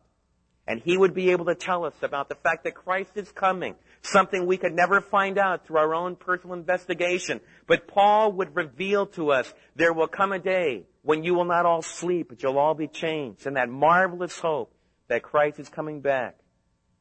And 0.67 0.81
he 0.81 0.97
would 0.97 1.13
be 1.13 1.31
able 1.31 1.45
to 1.45 1.55
tell 1.55 1.86
us 1.86 1.93
about 2.01 2.27
the 2.27 2.36
fact 2.36 2.65
that 2.65 2.75
Christ 2.75 3.12
is 3.15 3.31
coming, 3.31 3.75
something 4.01 4.45
we 4.45 4.57
could 4.57 4.74
never 4.74 5.00
find 5.00 5.38
out 5.38 5.65
through 5.65 5.77
our 5.77 5.95
own 5.95 6.17
personal 6.17 6.57
investigation. 6.57 7.39
But 7.67 7.88
Paul 7.88 8.33
would 8.33 8.53
reveal 8.53 9.05
to 9.07 9.31
us, 9.31 9.53
there 9.77 9.93
will 9.93 10.09
come 10.09 10.33
a 10.33 10.39
day 10.39 10.83
when 11.03 11.24
you 11.24 11.33
will 11.33 11.45
not 11.45 11.65
all 11.65 11.81
sleep, 11.81 12.27
but 12.29 12.43
you'll 12.43 12.57
all 12.57 12.74
be 12.74 12.89
changed. 12.89 13.47
And 13.47 13.55
that 13.55 13.69
marvelous 13.69 14.38
hope 14.39 14.74
that 15.07 15.24
Christ 15.24 15.57
is 15.57 15.69
coming 15.69 16.01
back 16.01 16.38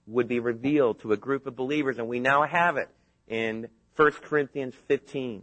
would 0.06 0.28
be 0.28 0.38
revealed 0.38 1.00
to 1.00 1.12
a 1.12 1.16
group 1.16 1.46
of 1.46 1.56
believers, 1.56 1.98
and 1.98 2.06
we 2.06 2.20
now 2.20 2.46
have 2.46 2.76
it 2.76 2.88
in 3.26 3.68
1 3.96 4.12
Corinthians 4.22 4.74
15 4.86 5.42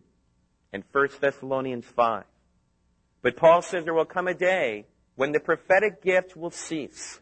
and 0.72 0.84
1 0.94 1.10
Thessalonians 1.20 1.86
5. 1.86 2.24
But 3.22 3.36
Paul 3.36 3.62
says 3.62 3.84
there 3.84 3.94
will 3.94 4.06
come 4.06 4.30
a 4.30 4.34
day 4.34 4.86
when 5.16 5.34
the 5.34 5.40
prophetic 5.42 6.02
gift 6.02 6.38
will 6.38 6.52
cease. 6.52 7.20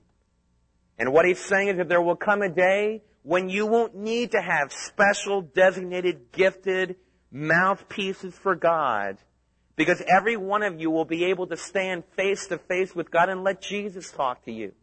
And 0.98 1.13
what 1.13 1.25
he's 1.25 1.39
saying 1.39 1.69
is 1.69 1.77
that 1.77 1.89
there 1.89 2.01
will 2.01 2.15
come 2.15 2.41
a 2.41 2.50
day 2.50 3.01
when 3.24 3.50
you 3.50 3.65
won't 3.65 3.95
need 3.95 4.31
to 4.31 4.41
have 4.41 4.71
special 4.71 5.41
designated 5.41 6.31
gifted 6.31 6.95
mouthpieces 7.31 8.36
for 8.36 8.55
God 8.55 9.17
because 9.75 10.01
every 10.07 10.38
one 10.38 10.63
of 10.63 10.79
you 10.79 10.91
will 10.91 11.05
be 11.05 11.25
able 11.25 11.48
to 11.48 11.57
stand 11.57 12.03
face 12.15 12.48
to 12.48 12.57
face 12.57 12.95
with 12.95 13.10
God 13.10 13.29
and 13.29 13.43
let 13.43 13.62
Jesus 13.62 14.12
talk 14.12 14.43
to 14.45 14.51
you. 14.51 14.74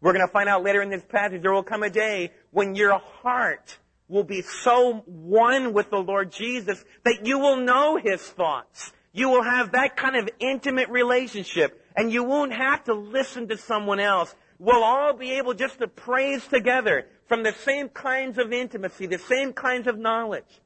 We're 0.00 0.12
going 0.12 0.26
to 0.26 0.32
find 0.32 0.48
out 0.48 0.64
later 0.64 0.80
in 0.80 0.90
this 0.90 1.04
passage 1.06 1.42
there 1.42 1.52
will 1.52 1.62
come 1.62 1.82
a 1.82 1.90
day 1.90 2.32
when 2.50 2.74
your 2.74 2.98
heart 2.98 3.78
will 4.08 4.24
be 4.24 4.42
so 4.42 5.02
one 5.06 5.72
with 5.72 5.90
the 5.90 5.98
Lord 5.98 6.32
Jesus 6.32 6.82
that 7.04 7.20
you 7.24 7.38
will 7.38 7.56
know 7.56 7.98
His 8.02 8.20
thoughts. 8.20 8.92
You 9.12 9.28
will 9.28 9.42
have 9.42 9.72
that 9.72 9.96
kind 9.96 10.16
of 10.16 10.28
intimate 10.38 10.88
relationship 10.88 11.84
and 11.96 12.12
you 12.12 12.24
won't 12.24 12.52
have 12.52 12.84
to 12.84 12.94
listen 12.94 13.48
to 13.48 13.56
someone 13.56 14.00
else. 14.00 14.34
We'll 14.60 14.84
all 14.84 15.14
be 15.14 15.38
able 15.38 15.54
just 15.54 15.78
to 15.78 15.88
praise 15.88 16.46
together 16.46 17.06
from 17.28 17.42
the 17.42 17.54
same 17.64 17.88
kinds 17.88 18.36
of 18.36 18.52
intimacy, 18.52 19.06
the 19.06 19.16
same 19.16 19.54
kinds 19.54 19.86
of 19.86 19.98
knowledge. 19.98 20.60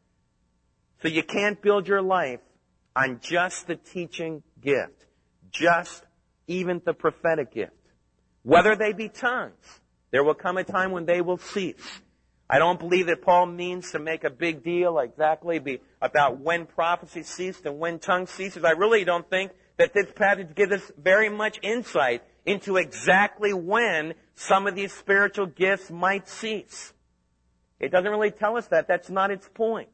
So 1.00 1.06
you 1.06 1.22
can't 1.22 1.62
build 1.62 1.86
your 1.86 2.02
life 2.02 2.40
on 2.96 3.20
just 3.22 3.68
the 3.68 3.76
teaching 3.76 4.42
gift, 4.60 5.06
just 5.52 6.02
even 6.48 6.82
the 6.84 6.92
prophetic 6.92 7.54
gift. 7.54 7.70
Whether 8.42 8.74
they 8.74 8.92
be 8.92 9.08
tongues, 9.08 9.80
there 10.10 10.24
will 10.24 10.34
come 10.34 10.56
a 10.56 10.64
time 10.64 10.90
when 10.90 11.06
they 11.06 11.20
will 11.20 11.38
cease. 11.38 12.00
I 12.50 12.58
don't 12.58 12.80
believe 12.80 13.06
that 13.06 13.22
Paul 13.22 13.46
means 13.46 13.92
to 13.92 14.00
make 14.00 14.24
a 14.24 14.30
big 14.30 14.64
deal 14.64 14.98
exactly 14.98 15.80
about 16.02 16.40
when 16.40 16.66
prophecy 16.66 17.22
ceased 17.22 17.64
and 17.64 17.78
when 17.78 18.00
tongue 18.00 18.26
ceases. 18.26 18.64
I 18.64 18.72
really 18.72 19.04
don't 19.04 19.30
think 19.30 19.52
that 19.76 19.94
this 19.94 20.10
passage 20.16 20.56
gives 20.56 20.72
us 20.72 20.92
very 20.98 21.28
much 21.28 21.60
insight 21.62 22.22
into 22.46 22.76
exactly 22.76 23.52
when 23.52 24.14
some 24.34 24.66
of 24.66 24.74
these 24.74 24.92
spiritual 24.92 25.46
gifts 25.46 25.90
might 25.90 26.28
cease. 26.28 26.92
It 27.80 27.90
doesn't 27.90 28.10
really 28.10 28.30
tell 28.30 28.56
us 28.56 28.66
that. 28.68 28.88
That's 28.88 29.10
not 29.10 29.30
its 29.30 29.48
point. 29.48 29.90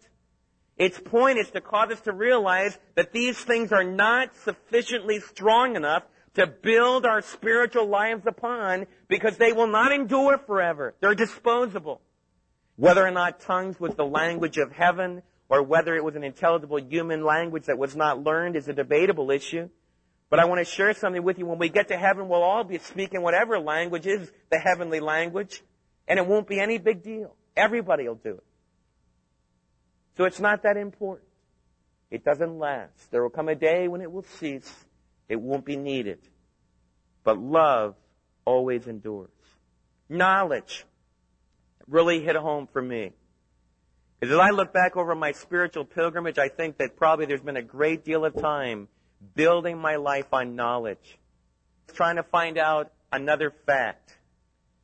Its 0.76 0.98
point 0.98 1.38
is 1.38 1.50
to 1.50 1.60
cause 1.60 1.90
us 1.90 2.00
to 2.02 2.12
realize 2.12 2.78
that 2.94 3.12
these 3.12 3.38
things 3.38 3.72
are 3.72 3.84
not 3.84 4.34
sufficiently 4.34 5.20
strong 5.20 5.76
enough 5.76 6.04
to 6.34 6.46
build 6.46 7.04
our 7.04 7.20
spiritual 7.20 7.86
lives 7.86 8.26
upon 8.26 8.86
because 9.08 9.36
they 9.36 9.52
will 9.52 9.66
not 9.66 9.92
endure 9.92 10.38
forever. 10.38 10.94
They're 11.00 11.14
disposable. 11.14 12.00
Whether 12.76 13.06
or 13.06 13.10
not 13.10 13.40
tongues 13.40 13.78
was 13.78 13.94
the 13.94 14.06
language 14.06 14.56
of 14.56 14.72
heaven 14.72 15.22
or 15.50 15.62
whether 15.62 15.94
it 15.96 16.04
was 16.04 16.16
an 16.16 16.24
intelligible 16.24 16.78
human 16.78 17.24
language 17.24 17.66
that 17.66 17.76
was 17.76 17.94
not 17.96 18.22
learned 18.22 18.56
is 18.56 18.68
a 18.68 18.72
debatable 18.72 19.30
issue. 19.30 19.68
But 20.30 20.38
I 20.38 20.44
want 20.44 20.60
to 20.60 20.64
share 20.64 20.94
something 20.94 21.22
with 21.24 21.38
you. 21.38 21.46
When 21.46 21.58
we 21.58 21.68
get 21.68 21.88
to 21.88 21.96
heaven, 21.96 22.28
we'll 22.28 22.44
all 22.44 22.62
be 22.62 22.78
speaking 22.78 23.20
whatever 23.20 23.58
language 23.58 24.06
is 24.06 24.30
the 24.48 24.58
heavenly 24.58 25.00
language, 25.00 25.62
and 26.06 26.20
it 26.20 26.26
won't 26.26 26.46
be 26.46 26.60
any 26.60 26.78
big 26.78 27.02
deal. 27.02 27.34
Everybody 27.56 28.06
will 28.06 28.14
do 28.14 28.36
it. 28.36 28.44
So 30.16 30.24
it's 30.24 30.38
not 30.38 30.62
that 30.62 30.76
important. 30.76 31.28
It 32.10 32.24
doesn't 32.24 32.58
last. 32.58 33.10
There 33.10 33.22
will 33.22 33.30
come 33.30 33.48
a 33.48 33.54
day 33.56 33.88
when 33.88 34.00
it 34.00 34.10
will 34.10 34.24
cease. 34.38 34.72
It 35.28 35.40
won't 35.40 35.64
be 35.64 35.76
needed. 35.76 36.18
But 37.24 37.38
love 37.38 37.96
always 38.44 38.86
endures. 38.86 39.30
Knowledge 40.08 40.84
really 41.88 42.20
hit 42.22 42.36
home 42.36 42.68
for 42.72 42.80
me. 42.80 43.12
Because 44.18 44.34
as 44.34 44.40
I 44.40 44.50
look 44.50 44.72
back 44.72 44.96
over 44.96 45.14
my 45.14 45.32
spiritual 45.32 45.84
pilgrimage, 45.84 46.38
I 46.38 46.48
think 46.48 46.78
that 46.78 46.96
probably 46.96 47.26
there's 47.26 47.40
been 47.40 47.56
a 47.56 47.62
great 47.62 48.04
deal 48.04 48.24
of 48.24 48.34
time 48.34 48.88
building 49.34 49.78
my 49.78 49.96
life 49.96 50.32
on 50.32 50.56
knowledge, 50.56 51.18
trying 51.94 52.16
to 52.16 52.22
find 52.22 52.58
out 52.58 52.92
another 53.12 53.52
fact, 53.66 54.16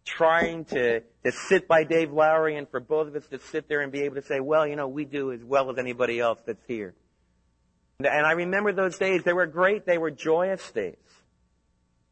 trying 0.05 0.64
to, 0.66 1.00
to 1.00 1.33
sit 1.33 1.66
by 1.66 1.85
Dave 1.85 2.12
Lowry 2.12 2.57
and 2.57 2.69
for 2.69 2.81
both 2.81 3.09
of 3.09 3.16
us 3.16 3.26
to 3.28 3.38
sit 3.38 3.69
there 3.69 3.81
and 3.81 3.90
be 3.90 4.02
able 4.02 4.16
to 4.16 4.23
say, 4.23 4.40
well, 4.40 4.66
you 4.66 4.76
know, 4.76 4.88
we 4.88 5.05
do 5.05 5.33
as 5.33 5.43
well 5.43 5.71
as 5.71 5.78
anybody 5.78 6.21
else 6.21 6.40
that's 6.47 6.64
here. 6.66 6.95
And 7.99 8.26
I 8.26 8.33
remember 8.33 8.73
those 8.73 8.99
days. 8.99 9.23
They 9.25 9.33
were 9.33 9.47
great. 9.47 9.87
They 9.87 9.99
were 9.99 10.11
joyous 10.11 10.71
days. 10.71 10.97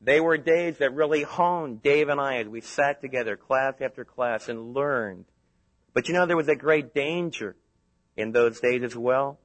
They 0.01 0.21
were 0.21 0.37
days 0.37 0.79
that 0.79 0.95
really 0.95 1.23
honed 1.23 1.83
Dave 1.83 2.09
and 2.09 2.21
I 2.21 2.39
as 2.39 2.49
we 2.49 2.61
sat 2.61 3.01
together 3.01 3.37
class 3.37 3.75
after 3.81 4.05
class 4.05 4.49
and 4.49 4.75
learned. 4.75 5.27
But 5.93 6.09
you 6.09 6.15
know, 6.15 6.27
there 6.27 6.37
was 6.37 6.49
a 6.49 6.57
great 6.57 6.95
danger 6.95 7.57
in 8.17 8.33
those 8.33 8.61
days 8.61 8.83
as 8.83 8.97
well. 8.97 9.39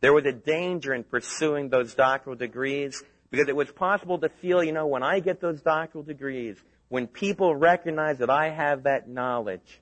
There 0.00 0.12
was 0.12 0.24
a 0.24 0.32
danger 0.32 0.94
in 0.94 1.04
pursuing 1.04 1.68
those 1.68 1.94
doctoral 1.94 2.36
degrees 2.36 3.02
because 3.30 3.48
it 3.48 3.56
was 3.56 3.70
possible 3.70 4.18
to 4.18 4.28
feel, 4.28 4.62
you 4.62 4.72
know, 4.72 4.86
when 4.86 5.02
I 5.02 5.20
get 5.20 5.40
those 5.40 5.60
doctoral 5.60 6.02
degrees, 6.02 6.56
when 6.88 7.06
people 7.06 7.54
recognize 7.54 8.18
that 8.18 8.30
I 8.30 8.50
have 8.50 8.84
that 8.84 9.08
knowledge, 9.08 9.80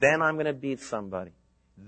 then 0.00 0.22
I'm 0.22 0.34
going 0.34 0.46
to 0.46 0.52
be 0.52 0.76
somebody. 0.76 1.32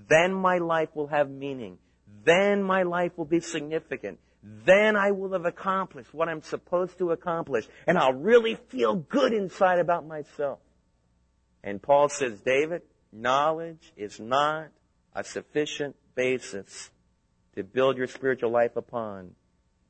Then 0.09 0.33
my 0.33 0.57
life 0.57 0.89
will 0.93 1.07
have 1.07 1.29
meaning. 1.29 1.77
Then 2.25 2.63
my 2.63 2.83
life 2.83 3.17
will 3.17 3.25
be 3.25 3.39
significant 3.39 4.19
then 4.41 4.95
I 4.95 5.11
will 5.11 5.33
have 5.33 5.45
accomplished 5.45 6.13
what 6.13 6.29
I'm 6.29 6.41
supposed 6.41 6.97
to 6.99 7.11
accomplish, 7.11 7.67
and 7.85 7.97
I'll 7.97 8.13
really 8.13 8.55
feel 8.55 8.95
good 8.95 9.33
inside 9.33 9.79
about 9.79 10.07
myself. 10.07 10.59
And 11.63 11.81
Paul 11.81 12.07
says, 12.09 12.39
David, 12.39 12.83
knowledge 13.11 13.91
is 13.97 14.19
not 14.19 14.67
a 15.13 15.23
sufficient 15.23 15.95
basis 16.15 16.89
to 17.59 17.63
build 17.63 17.97
your 17.97 18.07
spiritual 18.07 18.51
life 18.51 18.75
upon. 18.75 19.31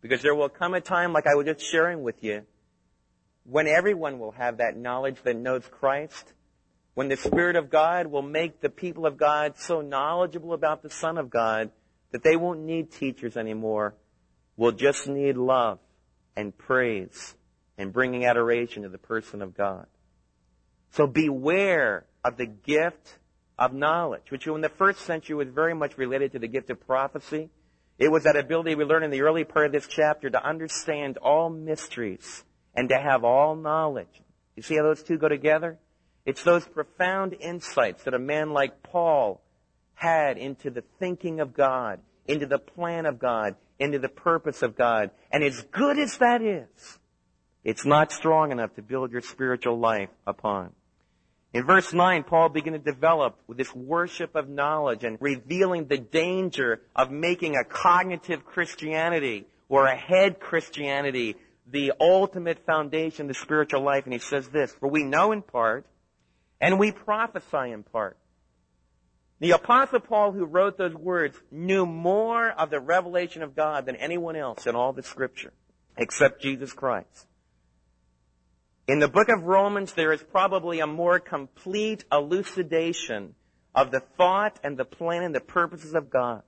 Because 0.01 0.21
there 0.21 0.35
will 0.35 0.49
come 0.49 0.73
a 0.73 0.81
time, 0.81 1.13
like 1.13 1.27
I 1.27 1.35
was 1.35 1.45
just 1.45 1.61
sharing 1.61 2.03
with 2.03 2.23
you, 2.23 2.43
when 3.43 3.67
everyone 3.67 4.19
will 4.19 4.31
have 4.31 4.57
that 4.57 4.77
knowledge 4.77 5.17
that 5.23 5.35
knows 5.35 5.63
Christ, 5.71 6.33
when 6.93 7.07
the 7.07 7.17
Spirit 7.17 7.55
of 7.55 7.69
God 7.69 8.07
will 8.07 8.21
make 8.21 8.61
the 8.61 8.69
people 8.69 9.05
of 9.05 9.17
God 9.17 9.53
so 9.57 9.81
knowledgeable 9.81 10.53
about 10.53 10.83
the 10.83 10.89
Son 10.89 11.17
of 11.17 11.29
God 11.29 11.71
that 12.11 12.23
they 12.23 12.35
won't 12.35 12.61
need 12.61 12.91
teachers 12.91 13.37
anymore 13.37 13.95
will 14.57 14.71
just 14.71 15.07
need 15.07 15.37
love 15.37 15.79
and 16.35 16.57
praise 16.57 17.35
and 17.77 17.93
bringing 17.93 18.25
adoration 18.25 18.83
to 18.83 18.89
the 18.89 18.97
person 18.97 19.41
of 19.41 19.55
God. 19.55 19.85
So 20.91 21.07
beware 21.07 22.05
of 22.25 22.37
the 22.37 22.45
gift 22.45 23.19
of 23.57 23.73
knowledge, 23.73 24.31
which 24.31 24.47
in 24.47 24.61
the 24.61 24.69
first 24.69 25.01
century 25.01 25.35
was 25.35 25.49
very 25.49 25.73
much 25.73 25.97
related 25.97 26.31
to 26.31 26.39
the 26.39 26.47
gift 26.47 26.69
of 26.69 26.85
prophecy. 26.85 27.49
It 27.99 28.09
was 28.09 28.23
that 28.23 28.37
ability 28.37 28.75
we 28.75 28.85
learn 28.85 29.03
in 29.03 29.11
the 29.11 29.21
early 29.21 29.43
part 29.43 29.65
of 29.65 29.71
this 29.73 29.87
chapter 29.87 30.29
to 30.29 30.43
understand 30.43 31.17
all 31.17 31.49
mysteries 31.49 32.45
and 32.73 32.87
to 32.89 32.97
have 32.97 33.25
all 33.25 33.55
knowledge. 33.55 34.23
You 34.55 34.63
see 34.63 34.77
how 34.77 34.83
those 34.83 35.03
two 35.03 35.17
go 35.17 35.27
together? 35.27 35.77
It's 36.25 36.43
those 36.43 36.65
profound 36.65 37.35
insights 37.39 38.05
that 38.05 38.13
a 38.13 38.19
man 38.19 38.51
like 38.51 38.83
Paul 38.83 39.41
had 39.95 40.37
into 40.37 40.69
the 40.69 40.83
thinking 40.97 41.41
of 41.41 41.53
God, 41.53 41.99
into 42.25 42.45
the 42.45 42.57
plan 42.57 43.05
of 43.05 43.19
God, 43.19 43.55
into 43.79 43.99
the 43.99 44.09
purpose 44.09 44.61
of 44.61 44.77
God. 44.77 45.11
And 45.29 45.43
as 45.43 45.61
good 45.71 45.99
as 45.99 46.17
that 46.19 46.41
is, 46.41 46.99
it's 47.65 47.85
not 47.85 48.13
strong 48.13 48.53
enough 48.53 48.75
to 48.75 48.81
build 48.81 49.11
your 49.11 49.21
spiritual 49.21 49.77
life 49.77 50.09
upon. 50.25 50.71
In 51.51 51.65
verse 51.65 51.93
9, 51.93 52.23
Paul 52.23 52.49
began 52.49 52.73
to 52.73 52.79
develop 52.79 53.35
this 53.49 53.73
worship 53.73 54.35
of 54.35 54.49
knowledge 54.49 55.03
and 55.03 55.17
revealing 55.19 55.87
the 55.87 55.97
danger 55.97 56.81
of 56.95 57.09
making 57.09 57.55
a 57.55 57.63
cognitive 57.63 58.45
Christianity 58.45 59.47
or 59.67 59.87
a 59.87 59.95
head 59.95 60.39
Christianity 60.39 61.35
the 61.71 61.93
ultimate 61.99 62.65
foundation 62.65 63.23
of 63.23 63.27
the 63.29 63.33
spiritual 63.33 63.81
life. 63.81 64.05
And 64.05 64.13
he 64.13 64.19
says 64.19 64.47
this, 64.49 64.73
for 64.79 64.89
we 64.89 65.03
know 65.03 65.31
in 65.31 65.41
part 65.41 65.85
and 66.61 66.77
we 66.77 66.91
prophesy 66.91 67.71
in 67.71 67.83
part. 67.83 68.17
The 69.39 69.51
apostle 69.51 70.01
Paul 70.01 70.33
who 70.33 70.45
wrote 70.45 70.77
those 70.77 70.93
words 70.93 71.39
knew 71.49 71.85
more 71.85 72.49
of 72.49 72.69
the 72.69 72.79
revelation 72.79 73.41
of 73.41 73.55
God 73.55 73.85
than 73.85 73.95
anyone 73.95 74.35
else 74.35 74.67
in 74.67 74.75
all 74.75 74.93
the 74.93 75.03
scripture 75.03 75.53
except 75.97 76.41
Jesus 76.41 76.73
Christ. 76.73 77.25
In 78.89 78.97
the 78.97 79.07
book 79.07 79.29
of 79.29 79.43
Romans, 79.43 79.93
there 79.93 80.11
is 80.13 80.23
probably 80.31 80.79
a 80.79 80.87
more 80.87 81.19
complete 81.19 82.05
elucidation 82.11 83.35
of 83.75 83.91
the 83.91 83.99
thought 84.17 84.59
and 84.63 84.75
the 84.77 84.83
plan 84.83 85.21
and 85.21 85.35
the 85.35 85.39
purposes 85.39 85.93
of 85.93 86.09
God. 86.09 86.41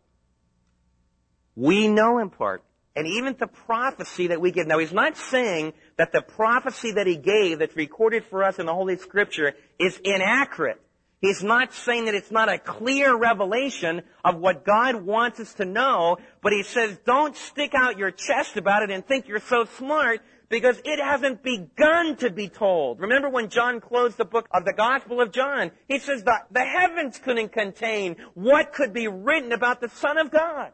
We 1.56 1.88
know 1.88 2.18
in 2.18 2.32
part, 2.32 2.64
and 2.96 3.06
even 3.06 3.36
the 3.40 3.46
prophecy 3.46 4.30
that 4.30 4.42
we 4.42 4.50
give. 4.50 4.66
Now, 4.66 4.80
he's 4.80 4.92
not 4.92 5.18
saying 5.18 5.74
that 6.00 6.14
the 6.14 6.24
prophecy 6.24 6.94
that 6.94 7.06
he 7.06 7.16
gave 7.16 7.60
that's 7.60 7.76
recorded 7.76 8.26
for 8.26 8.44
us 8.44 8.58
in 8.58 8.66
the 8.66 8.74
Holy 8.74 8.98
Scripture 8.98 9.54
is 9.78 10.02
inaccurate. 10.04 10.82
He's 11.20 11.44
not 11.44 11.76
saying 11.76 12.06
that 12.06 12.16
it's 12.16 12.32
not 12.32 12.52
a 12.52 12.58
clear 12.58 13.16
revelation 13.16 14.02
of 14.26 14.38
what 14.38 14.66
God 14.66 14.96
wants 14.96 15.40
us 15.40 15.54
to 15.56 15.66
know, 15.66 16.18
but 16.42 16.54
he 16.54 16.64
says 16.64 16.98
don't 17.06 17.38
stick 17.38 17.74
out 17.76 18.00
your 18.00 18.10
chest 18.10 18.58
about 18.58 18.82
it 18.82 18.90
and 18.90 19.06
think 19.06 19.28
you're 19.28 19.40
so 19.42 19.66
smart 19.78 20.22
because 20.51 20.79
it 20.84 21.00
hasn't 21.00 21.41
begun 21.41 22.17
to 22.17 22.29
be 22.29 22.50
told. 22.50 23.00
Remember 23.00 23.29
when 23.29 23.50
John 23.50 23.79
closed 23.79 24.17
the 24.17 24.25
book 24.25 24.48
of 24.51 24.65
the 24.65 24.74
Gospel 24.74 25.22
of 25.22 25.31
John? 25.31 25.72
He 25.88 25.98
says 25.98 26.24
the, 26.24 26.36
the 26.51 26.63
heavens 26.63 27.17
couldn't 27.17 27.53
contain 27.53 28.17
what 28.34 28.74
could 28.74 28.93
be 28.93 29.08
written 29.08 29.53
about 29.53 29.79
the 29.79 29.88
Son 29.88 30.17
of 30.17 30.29
God. 30.29 30.74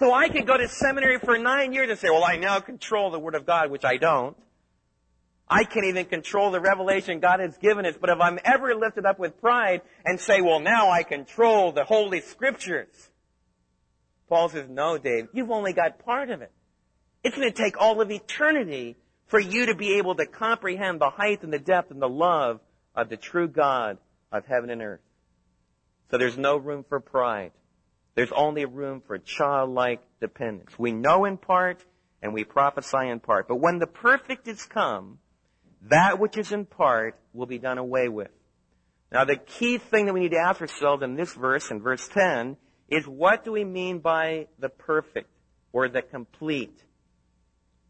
So 0.00 0.12
I 0.12 0.28
could 0.28 0.48
go 0.48 0.58
to 0.58 0.68
seminary 0.68 1.20
for 1.20 1.38
nine 1.38 1.72
years 1.72 1.88
and 1.88 1.98
say, 1.98 2.10
well, 2.10 2.24
I 2.24 2.36
now 2.36 2.58
control 2.58 3.12
the 3.12 3.20
Word 3.20 3.36
of 3.36 3.46
God, 3.46 3.70
which 3.70 3.84
I 3.84 3.96
don't. 3.96 4.36
I 5.48 5.62
can't 5.62 5.86
even 5.86 6.06
control 6.06 6.50
the 6.50 6.60
revelation 6.60 7.20
God 7.20 7.38
has 7.38 7.56
given 7.58 7.86
us, 7.86 7.94
but 8.00 8.10
if 8.10 8.18
I'm 8.20 8.40
ever 8.44 8.74
lifted 8.74 9.06
up 9.06 9.20
with 9.20 9.40
pride 9.40 9.82
and 10.04 10.18
say, 10.18 10.40
well, 10.40 10.58
now 10.58 10.90
I 10.90 11.04
control 11.04 11.70
the 11.70 11.84
Holy 11.84 12.20
Scriptures, 12.20 13.10
Paul 14.28 14.48
says, 14.48 14.68
no, 14.68 14.98
Dave, 14.98 15.28
you've 15.32 15.50
only 15.50 15.72
got 15.72 16.04
part 16.04 16.30
of 16.30 16.42
it. 16.42 16.50
It's 17.22 17.36
going 17.36 17.50
to 17.50 17.56
take 17.56 17.80
all 17.80 18.00
of 18.00 18.10
eternity 18.10 18.96
for 19.26 19.40
you 19.40 19.66
to 19.66 19.74
be 19.74 19.98
able 19.98 20.14
to 20.16 20.26
comprehend 20.26 21.00
the 21.00 21.10
height 21.10 21.42
and 21.42 21.52
the 21.52 21.58
depth 21.58 21.90
and 21.90 22.00
the 22.00 22.08
love 22.08 22.60
of 22.94 23.08
the 23.08 23.16
true 23.16 23.48
God 23.48 23.98
of 24.30 24.46
heaven 24.46 24.70
and 24.70 24.82
earth. 24.82 25.00
So 26.10 26.18
there's 26.18 26.38
no 26.38 26.56
room 26.56 26.84
for 26.88 27.00
pride. 27.00 27.52
There's 28.14 28.32
only 28.32 28.64
room 28.64 29.02
for 29.06 29.18
childlike 29.18 30.00
dependence. 30.20 30.78
We 30.78 30.92
know 30.92 31.24
in 31.24 31.36
part 31.36 31.84
and 32.22 32.32
we 32.32 32.44
prophesy 32.44 33.08
in 33.08 33.20
part. 33.20 33.48
But 33.48 33.56
when 33.56 33.78
the 33.78 33.86
perfect 33.86 34.46
is 34.46 34.64
come, 34.64 35.18
that 35.90 36.18
which 36.18 36.38
is 36.38 36.52
in 36.52 36.64
part 36.64 37.18
will 37.32 37.46
be 37.46 37.58
done 37.58 37.78
away 37.78 38.08
with. 38.08 38.30
Now 39.10 39.24
the 39.24 39.36
key 39.36 39.78
thing 39.78 40.06
that 40.06 40.14
we 40.14 40.20
need 40.20 40.32
to 40.32 40.38
ask 40.38 40.60
ourselves 40.60 41.02
in 41.02 41.16
this 41.16 41.32
verse, 41.34 41.70
in 41.70 41.80
verse 41.80 42.06
10, 42.08 42.56
is 42.88 43.06
what 43.06 43.44
do 43.44 43.52
we 43.52 43.64
mean 43.64 43.98
by 43.98 44.46
the 44.58 44.68
perfect 44.68 45.28
or 45.72 45.88
the 45.88 46.02
complete? 46.02 46.82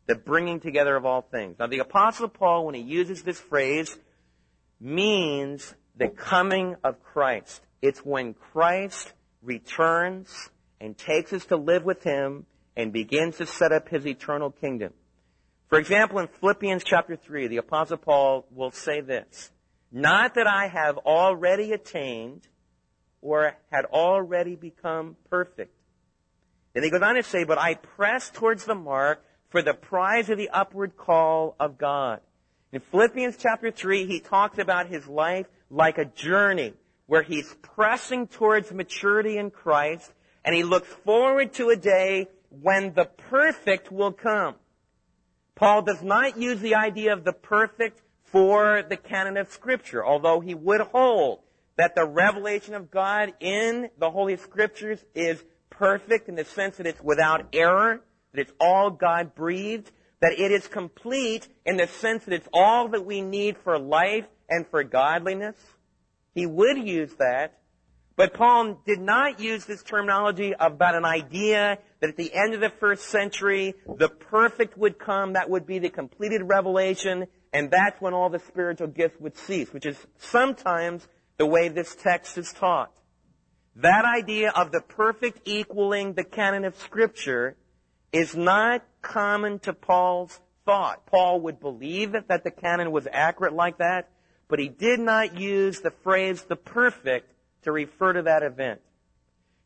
The 0.06 0.14
bringing 0.14 0.60
together 0.60 0.96
of 0.96 1.04
all 1.04 1.22
things. 1.22 1.56
Now, 1.58 1.66
the 1.66 1.78
Apostle 1.78 2.28
Paul, 2.28 2.66
when 2.66 2.74
he 2.74 2.82
uses 2.82 3.22
this 3.22 3.40
phrase, 3.40 3.96
means 4.80 5.74
the 5.96 6.08
coming 6.08 6.76
of 6.84 7.02
Christ. 7.02 7.62
It's 7.80 8.00
when 8.00 8.34
Christ 8.34 9.12
returns 9.42 10.50
and 10.80 10.96
takes 10.96 11.32
us 11.32 11.46
to 11.46 11.56
live 11.56 11.84
with 11.84 12.02
him 12.02 12.46
and 12.76 12.92
begins 12.92 13.38
to 13.38 13.46
set 13.46 13.72
up 13.72 13.88
his 13.88 14.06
eternal 14.06 14.50
kingdom. 14.50 14.92
For 15.68 15.78
example, 15.78 16.18
in 16.18 16.28
Philippians 16.28 16.84
chapter 16.84 17.16
3, 17.16 17.48
the 17.48 17.56
Apostle 17.58 17.96
Paul 17.96 18.46
will 18.50 18.70
say 18.70 19.00
this, 19.00 19.50
Not 19.90 20.34
that 20.34 20.46
I 20.46 20.68
have 20.68 20.98
already 20.98 21.72
attained 21.72 22.46
or 23.22 23.56
had 23.72 23.86
already 23.86 24.54
become 24.54 25.16
perfect. 25.30 25.74
And 26.74 26.84
he 26.84 26.90
goes 26.90 27.02
on 27.02 27.14
to 27.14 27.22
say, 27.22 27.44
But 27.44 27.58
I 27.58 27.74
press 27.74 28.30
towards 28.30 28.64
the 28.64 28.74
mark 28.74 29.24
for 29.54 29.62
the 29.62 29.72
prize 29.72 30.30
of 30.30 30.36
the 30.36 30.48
upward 30.48 30.96
call 30.96 31.54
of 31.60 31.78
God. 31.78 32.18
In 32.72 32.80
Philippians 32.80 33.36
chapter 33.36 33.70
3, 33.70 34.04
he 34.04 34.18
talks 34.18 34.58
about 34.58 34.88
his 34.88 35.06
life 35.06 35.46
like 35.70 35.96
a 35.96 36.04
journey 36.04 36.74
where 37.06 37.22
he's 37.22 37.54
pressing 37.62 38.26
towards 38.26 38.72
maturity 38.72 39.38
in 39.38 39.52
Christ 39.52 40.12
and 40.44 40.56
he 40.56 40.64
looks 40.64 40.88
forward 41.04 41.52
to 41.52 41.68
a 41.68 41.76
day 41.76 42.26
when 42.50 42.94
the 42.94 43.04
perfect 43.04 43.92
will 43.92 44.10
come. 44.10 44.56
Paul 45.54 45.82
does 45.82 46.02
not 46.02 46.36
use 46.36 46.58
the 46.58 46.74
idea 46.74 47.12
of 47.12 47.22
the 47.22 47.32
perfect 47.32 48.02
for 48.24 48.82
the 48.82 48.96
canon 48.96 49.36
of 49.36 49.52
scripture, 49.52 50.04
although 50.04 50.40
he 50.40 50.56
would 50.56 50.80
hold 50.80 51.42
that 51.76 51.94
the 51.94 52.04
revelation 52.04 52.74
of 52.74 52.90
God 52.90 53.32
in 53.38 53.88
the 54.00 54.10
Holy 54.10 54.36
Scriptures 54.36 54.98
is 55.14 55.44
perfect 55.70 56.28
in 56.28 56.34
the 56.34 56.44
sense 56.44 56.78
that 56.78 56.88
it's 56.88 57.00
without 57.00 57.46
error, 57.52 58.02
that 58.34 58.40
it's 58.40 58.52
all 58.60 58.90
God 58.90 59.34
breathed, 59.34 59.90
that 60.20 60.32
it 60.38 60.50
is 60.50 60.66
complete 60.66 61.48
in 61.64 61.76
the 61.76 61.86
sense 61.86 62.24
that 62.24 62.34
it's 62.34 62.48
all 62.52 62.88
that 62.88 63.06
we 63.06 63.20
need 63.20 63.56
for 63.62 63.78
life 63.78 64.26
and 64.48 64.66
for 64.66 64.82
godliness. 64.82 65.56
He 66.34 66.46
would 66.46 66.78
use 66.78 67.12
that, 67.18 67.60
but 68.16 68.34
Paul 68.34 68.80
did 68.86 69.00
not 69.00 69.40
use 69.40 69.64
this 69.64 69.82
terminology 69.82 70.52
about 70.58 70.94
an 70.94 71.04
idea 71.04 71.78
that 72.00 72.10
at 72.10 72.16
the 72.16 72.32
end 72.34 72.54
of 72.54 72.60
the 72.60 72.70
first 72.70 73.04
century, 73.04 73.74
the 73.98 74.08
perfect 74.08 74.76
would 74.76 74.98
come, 74.98 75.34
that 75.34 75.48
would 75.48 75.66
be 75.66 75.78
the 75.78 75.90
completed 75.90 76.42
revelation, 76.44 77.26
and 77.52 77.70
that's 77.70 78.00
when 78.00 78.14
all 78.14 78.30
the 78.30 78.40
spiritual 78.40 78.88
gifts 78.88 79.20
would 79.20 79.36
cease, 79.36 79.72
which 79.72 79.86
is 79.86 79.96
sometimes 80.18 81.06
the 81.38 81.46
way 81.46 81.68
this 81.68 81.94
text 81.94 82.36
is 82.36 82.52
taught. 82.52 82.92
That 83.76 84.04
idea 84.04 84.50
of 84.50 84.70
the 84.70 84.80
perfect 84.80 85.40
equaling 85.44 86.14
the 86.14 86.24
canon 86.24 86.64
of 86.64 86.76
scripture 86.76 87.56
is 88.14 88.36
not 88.36 88.84
common 89.02 89.58
to 89.58 89.72
Paul's 89.72 90.40
thought. 90.64 91.04
Paul 91.06 91.40
would 91.40 91.58
believe 91.58 92.12
that, 92.12 92.44
the 92.44 92.50
canon 92.50 92.92
was 92.92 93.08
accurate 93.12 93.52
like 93.52 93.78
that, 93.78 94.08
but 94.46 94.60
he 94.60 94.68
did 94.68 95.00
not 95.00 95.36
use 95.36 95.80
the 95.80 95.90
phrase 95.90 96.44
the 96.44 96.54
perfect 96.54 97.32
to 97.62 97.72
refer 97.72 98.12
to 98.12 98.22
that 98.22 98.44
event. 98.44 98.80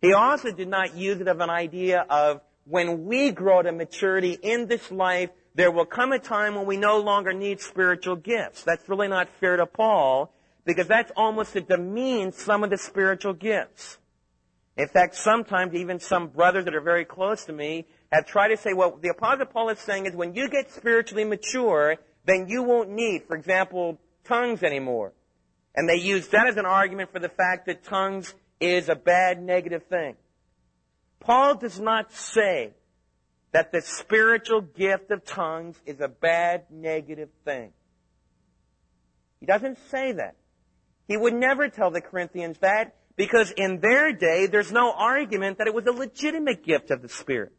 He 0.01 0.15
also 0.15 0.51
did 0.51 0.69
not 0.69 0.95
use 0.95 1.21
it 1.21 1.29
of 1.29 1.41
an 1.41 1.51
idea 1.51 2.07
of 2.09 2.41
when 2.65 3.05
we 3.05 3.33
grow 3.33 3.61
to 3.61 3.71
maturity 3.71 4.39
in 4.41 4.67
this 4.67 4.91
life, 4.91 5.29
there 5.55 5.71
will 5.71 5.85
come 5.85 6.13
a 6.13 6.19
time 6.19 6.55
when 6.55 6.65
we 6.65 6.79
no 6.79 7.01
longer 7.01 7.35
need 7.35 7.61
spiritual 7.61 8.17
gifts. 8.17 8.63
That's 8.63 8.89
really 8.89 9.09
not 9.09 9.29
fair 9.41 9.59
to 9.59 9.67
Paul 9.67 10.33
because 10.65 10.87
that's 10.87 11.13
almost 11.17 11.53
to 11.53 11.61
demean 11.61 12.33
some 12.33 12.65
of 12.65 12.71
the 12.71 12.79
spiritual 12.79 13.35
gifts. 13.35 13.99
In 14.77 14.89
fact, 14.89 15.17
sometimes 15.17 15.75
even 15.75 15.99
some 15.99 16.29
brothers 16.29 16.65
that 16.65 16.75
are 16.75 16.81
very 16.81 17.05
close 17.05 17.45
to 17.47 17.53
me 17.53 17.87
have 18.12 18.27
tried 18.27 18.49
to 18.49 18.57
say, 18.57 18.73
well, 18.73 18.99
the 19.01 19.11
Apostle 19.11 19.47
Paul 19.47 19.68
is 19.68 19.79
saying 19.79 20.07
is 20.07 20.14
when 20.14 20.35
you 20.35 20.49
get 20.49 20.71
spiritually 20.71 21.25
mature, 21.25 21.97
then 22.25 22.47
you 22.49 22.62
won't 22.62 22.90
need, 22.90 23.25
for 23.27 23.37
example, 23.37 23.99
tongues 24.25 24.62
anymore. 24.62 25.12
And 25.75 25.88
they 25.88 25.97
use 25.97 26.29
that 26.29 26.47
as 26.47 26.57
an 26.57 26.66
argument 26.66 27.12
for 27.12 27.18
the 27.18 27.29
fact 27.29 27.66
that 27.66 27.85
tongues 27.85 28.35
is 28.61 28.88
a 28.88 28.97
bad 28.97 29.42
negative 29.42 29.85
thing. 29.85 30.16
Paul 31.21 31.57
does 31.57 31.79
not 31.79 32.12
say 32.12 32.73
that 33.53 33.73
the 33.73 33.81
spiritual 33.81 34.61
gift 34.61 35.11
of 35.11 35.25
tongues 35.25 35.77
is 35.87 36.01
a 36.01 36.09
bad 36.09 36.64
negative 36.71 37.29
thing. 37.44 37.73
He 39.40 39.47
doesn't 39.47 39.79
say 39.90 40.12
that. 40.12 40.37
He 41.07 41.16
would 41.16 41.35
never 41.35 41.68
tell 41.68 41.90
the 41.90 42.01
Corinthians 42.01 42.59
that 42.59 42.97
because 43.16 43.51
in 43.51 43.81
their 43.81 44.12
day 44.12 44.47
there's 44.47 44.73
no 44.73 44.92
argument 44.92 45.59
that 45.59 45.66
it 45.66 45.75
was 45.75 45.87
a 45.87 45.92
legitimate 45.92 46.64
gift 46.64 46.90
of 46.90 47.03
the 47.03 47.09
Spirit. 47.09 47.53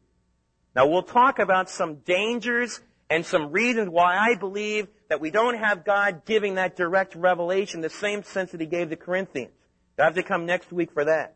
Now 0.75 0.87
we'll 0.87 1.03
talk 1.03 1.39
about 1.39 1.69
some 1.69 1.95
dangers 1.97 2.79
and 3.09 3.25
some 3.25 3.51
reasons 3.51 3.89
why 3.89 4.17
I 4.17 4.35
believe 4.35 4.87
that 5.09 5.19
we 5.19 5.31
don't 5.31 5.57
have 5.57 5.83
God 5.83 6.25
giving 6.25 6.55
that 6.55 6.75
direct 6.75 7.15
revelation 7.15 7.81
the 7.81 7.89
same 7.89 8.23
sense 8.23 8.51
that 8.51 8.61
He 8.61 8.67
gave 8.67 8.89
the 8.89 8.95
Corinthians. 8.95 9.53
I 9.97 10.05
have 10.05 10.15
to 10.15 10.23
come 10.23 10.45
next 10.45 10.71
week 10.71 10.91
for 10.93 11.05
that. 11.05 11.35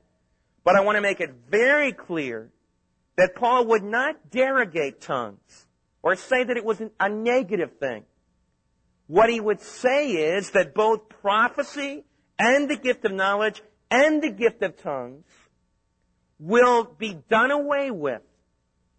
But 0.63 0.75
I 0.75 0.81
want 0.81 0.95
to 0.95 1.01
make 1.01 1.19
it 1.19 1.33
very 1.49 1.91
clear 1.91 2.49
that 3.17 3.35
Paul 3.35 3.65
would 3.67 3.83
not 3.83 4.29
derogate 4.31 5.01
tongues 5.01 5.65
or 6.01 6.15
say 6.15 6.43
that 6.43 6.55
it 6.55 6.63
was 6.63 6.81
a 6.99 7.09
negative 7.09 7.77
thing. 7.79 8.03
What 9.07 9.29
he 9.29 9.39
would 9.39 9.61
say 9.61 10.11
is 10.11 10.51
that 10.51 10.73
both 10.73 11.09
prophecy 11.09 12.05
and 12.39 12.69
the 12.69 12.77
gift 12.77 13.03
of 13.05 13.11
knowledge 13.11 13.61
and 13.91 14.21
the 14.21 14.31
gift 14.31 14.63
of 14.63 14.77
tongues 14.81 15.25
will 16.39 16.83
be 16.83 17.17
done 17.29 17.51
away 17.51 17.91
with. 17.91 18.21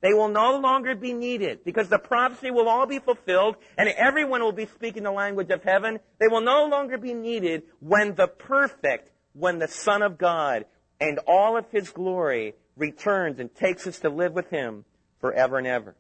They 0.04 0.12
will 0.12 0.28
no 0.28 0.58
longer 0.58 0.94
be 0.94 1.14
needed 1.14 1.64
because 1.64 1.88
the 1.88 1.98
prophecy 1.98 2.50
will 2.50 2.68
all 2.68 2.84
be 2.84 2.98
fulfilled 2.98 3.56
and 3.78 3.88
everyone 3.88 4.42
will 4.42 4.52
be 4.52 4.66
speaking 4.66 5.02
the 5.02 5.10
language 5.10 5.48
of 5.48 5.64
heaven. 5.64 5.98
They 6.20 6.28
will 6.28 6.42
no 6.42 6.66
longer 6.66 6.98
be 6.98 7.14
needed 7.14 7.62
when 7.80 8.14
the 8.14 8.26
perfect, 8.26 9.10
when 9.32 9.58
the 9.58 9.66
Son 9.66 10.02
of 10.02 10.18
God 10.18 10.66
and 11.00 11.20
all 11.26 11.56
of 11.56 11.64
His 11.70 11.88
glory 11.88 12.54
returns 12.76 13.40
and 13.40 13.54
takes 13.54 13.86
us 13.86 14.00
to 14.00 14.10
live 14.10 14.34
with 14.34 14.50
Him 14.50 14.84
forever 15.22 15.56
and 15.56 15.66
ever. 15.66 15.96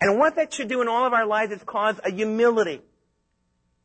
And 0.00 0.18
what 0.18 0.36
that 0.36 0.54
should 0.54 0.68
do 0.68 0.80
in 0.80 0.88
all 0.88 1.06
of 1.06 1.12
our 1.12 1.26
lives 1.26 1.52
is 1.52 1.62
cause 1.62 2.00
a 2.02 2.10
humility. 2.10 2.80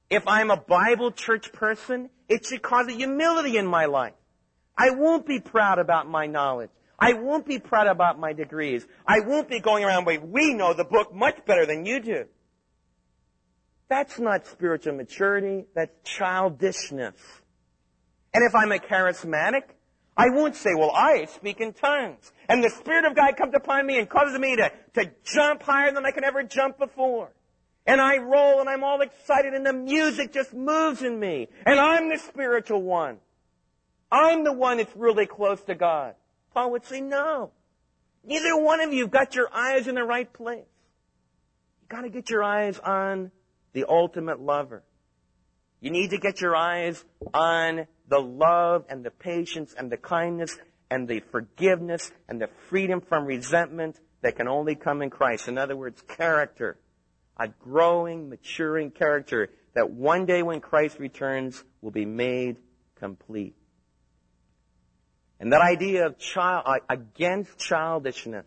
If 0.10 0.24
I'm 0.28 0.50
a 0.50 0.56
Bible 0.56 1.12
church 1.12 1.52
person, 1.52 2.10
it 2.30 2.45
should 2.45 2.62
cause 2.62 2.88
a 2.88 2.93
humility 2.93 3.58
in 3.58 3.67
my 3.67 3.88
life. 3.88 4.13
I 4.78 4.91
won't 4.91 5.26
be 5.26 5.41
proud 5.41 5.78
about 5.78 6.08
my 6.08 6.26
knowledge. 6.26 6.69
I 6.97 7.13
won't 7.13 7.45
be 7.45 7.60
proud 7.60 7.88
about 7.88 8.19
my 8.19 8.34
degrees. 8.34 8.86
I 9.05 9.19
won't 9.19 9.49
be 9.49 9.60
going 9.60 9.84
around 9.84 10.05
saying, 10.05 10.31
we 10.31 10.53
know 10.53 10.73
the 10.73 10.86
book 10.86 11.13
much 11.13 11.45
better 11.45 11.65
than 11.65 11.86
you 11.86 11.99
do. 11.99 12.25
That's 13.89 14.17
not 14.19 14.47
spiritual 14.47 14.95
maturity. 14.95 15.65
That's 15.75 15.91
childishness. 16.03 17.15
And 18.34 18.43
if 18.43 18.55
I'm 18.55 18.71
a 18.71 18.79
charismatic, 18.79 19.63
I 20.17 20.29
won't 20.29 20.55
say, 20.55 20.73
well, 20.73 20.91
I 20.91 21.25
speak 21.25 21.60
in 21.60 21.73
tongues. 21.73 22.31
And 22.47 22.63
the 22.63 22.69
Spirit 22.69 23.05
of 23.05 23.15
God 23.15 23.36
comes 23.38 23.53
upon 23.53 23.86
me 23.86 23.99
and 23.99 24.10
causes 24.10 24.39
me 24.39 24.55
to, 24.55 24.71
to 24.95 25.12
jump 25.25 25.62
higher 25.62 25.91
than 25.91 26.05
I 26.05 26.12
could 26.12 26.23
ever 26.23 26.43
jump 26.43 26.79
before. 26.79 27.31
And 27.86 28.01
I 28.01 28.17
roll 28.17 28.62
and 28.62 28.69
I'm 28.69 28.84
all 28.84 29.01
excited 29.01 29.53
and 29.53 29.65
the 29.65 29.73
music 29.73 30.34
just 30.34 30.53
moves 30.53 31.01
in 31.03 31.19
me. 31.19 31.49
And 31.65 31.79
I'm 31.79 32.10
the 32.10 32.17
spiritual 32.17 32.81
one. 32.81 33.17
I'm 34.12 34.43
the 34.43 34.53
one 34.53 34.77
that's 34.77 34.95
really 34.95 35.27
close 35.27 35.62
to 35.63 35.75
God. 35.75 36.15
Paul 36.56 36.72
would 36.72 36.86
say, 36.86 37.02
no. 37.02 37.52
Neither 38.24 38.58
one 38.58 38.80
of 38.80 38.94
you 38.94 39.04
have 39.04 39.12
got 39.12 39.36
your 39.36 39.54
eyes 39.54 39.88
in 39.88 39.96
the 39.96 40.04
right 40.04 40.32
place. 40.32 40.65
You 41.82 41.88
gotta 41.89 42.10
get 42.10 42.30
your 42.30 42.44
eyes 42.44 42.80
on 42.80 43.32
the 43.74 43.86
ultimate 43.88 44.39
lover. 44.39 44.82
You 45.82 45.91
need 45.91 46.12
to 46.12 46.18
get 46.18 46.39
your 46.41 46.56
eyes 46.56 47.04
on 47.34 47.86
the 48.08 48.20
love 48.20 48.86
and 48.89 49.04
the 49.04 49.12
patience 49.12 49.76
and 49.78 49.91
the 49.91 49.98
kindness 49.98 50.58
and 50.89 51.08
the 51.08 51.22
forgiveness 51.30 52.12
and 52.30 52.41
the 52.41 52.50
freedom 52.70 53.02
from 53.02 53.26
resentment 53.26 54.00
that 54.22 54.38
can 54.38 54.48
only 54.48 54.76
come 54.76 55.02
in 55.02 55.10
Christ. 55.10 55.50
In 55.50 55.58
other 55.58 55.76
words, 55.76 56.02
character. 56.08 56.78
A 57.38 57.50
growing, 57.50 58.30
maturing 58.30 58.91
character 58.91 59.50
that 59.74 59.91
one 59.91 60.26
day 60.26 60.41
when 60.41 60.62
Christ 60.62 61.00
returns 61.00 61.62
will 61.82 61.91
be 61.91 62.06
made 62.06 62.56
complete. 62.98 63.56
And 65.39 65.52
that 65.52 65.62
idea 65.62 66.06
of 66.06 66.17
child, 66.17 66.63
uh, 66.65 66.80
against 66.89 67.58
childishness. 67.58 68.45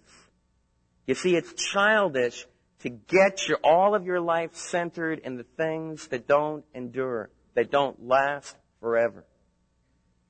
You 1.07 1.15
see, 1.15 1.37
it's 1.37 1.53
childish 1.53 2.47
to 2.81 2.91
get 2.91 3.49
your, 3.49 3.59
all 3.63 3.95
of 3.95 4.07
your 4.07 4.21
life 4.21 4.55
centered 4.55 5.21
in 5.21 5.37
the 5.37 5.45
things 5.57 6.07
that 6.09 6.27
don't 6.27 6.65
endure, 6.75 7.31
that 7.55 7.71
don't 7.71 8.07
last 8.07 8.57
forever. 8.81 9.25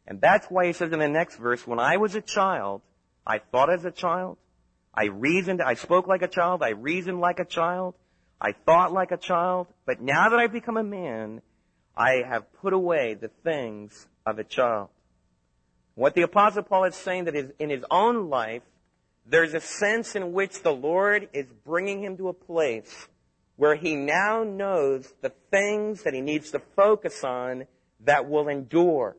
And 0.07 0.21
that's 0.21 0.47
why 0.47 0.67
he 0.67 0.73
says 0.73 0.93
in 0.93 0.99
the 0.99 1.09
next 1.09 1.37
verse, 1.37 1.67
when 1.67 1.79
I 1.79 1.99
was 1.99 2.15
a 2.15 2.23
child, 2.23 2.81
I 3.27 3.39
thought 3.39 3.71
as 3.73 3.85
a 3.85 3.91
child, 3.91 4.39
I 4.95 5.07
reasoned, 5.07 5.61
I 5.61 5.75
spoke 5.75 6.07
like 6.07 6.23
a 6.23 6.29
child, 6.29 6.63
I 6.63 6.71
reasoned 6.71 7.21
like 7.21 7.39
a 7.39 7.45
child, 7.45 7.95
I 8.41 8.53
thought 8.53 8.93
like 8.93 9.13
a 9.13 9.17
child, 9.19 9.67
but 9.85 10.01
now 10.01 10.31
that 10.31 10.39
I've 10.39 10.53
become 10.53 10.79
a 10.79 10.83
man, 10.83 11.43
I 11.95 12.23
have 12.27 12.51
put 12.55 12.73
away 12.73 13.15
the 13.21 13.29
things 13.45 14.07
of 14.25 14.39
a 14.39 14.45
child. 14.45 14.89
What 15.99 16.15
the 16.15 16.23
apostle 16.23 16.63
Paul 16.63 16.85
is 16.85 16.95
saying 16.95 17.25
that 17.25 17.35
is 17.35 17.51
in 17.59 17.71
his 17.71 17.83
own 17.91 18.31
life, 18.31 18.63
there's 19.27 19.53
a 19.53 19.61
sense 19.61 20.15
in 20.15 20.33
which 20.33 20.63
the 20.63 20.71
Lord 20.71 21.29
is 21.33 21.47
bringing 21.67 22.05
him 22.05 22.17
to 22.19 22.29
a 22.29 22.33
place 22.33 23.09
where 23.57 23.75
he 23.75 23.97
now 23.97 24.45
knows 24.45 25.13
the 25.23 25.33
things 25.51 26.05
that 26.05 26.15
he 26.15 26.21
needs 26.21 26.53
to 26.53 26.61
focus 26.77 27.25
on 27.25 27.65
that 28.05 28.29
will 28.29 28.47
endure. 28.47 29.17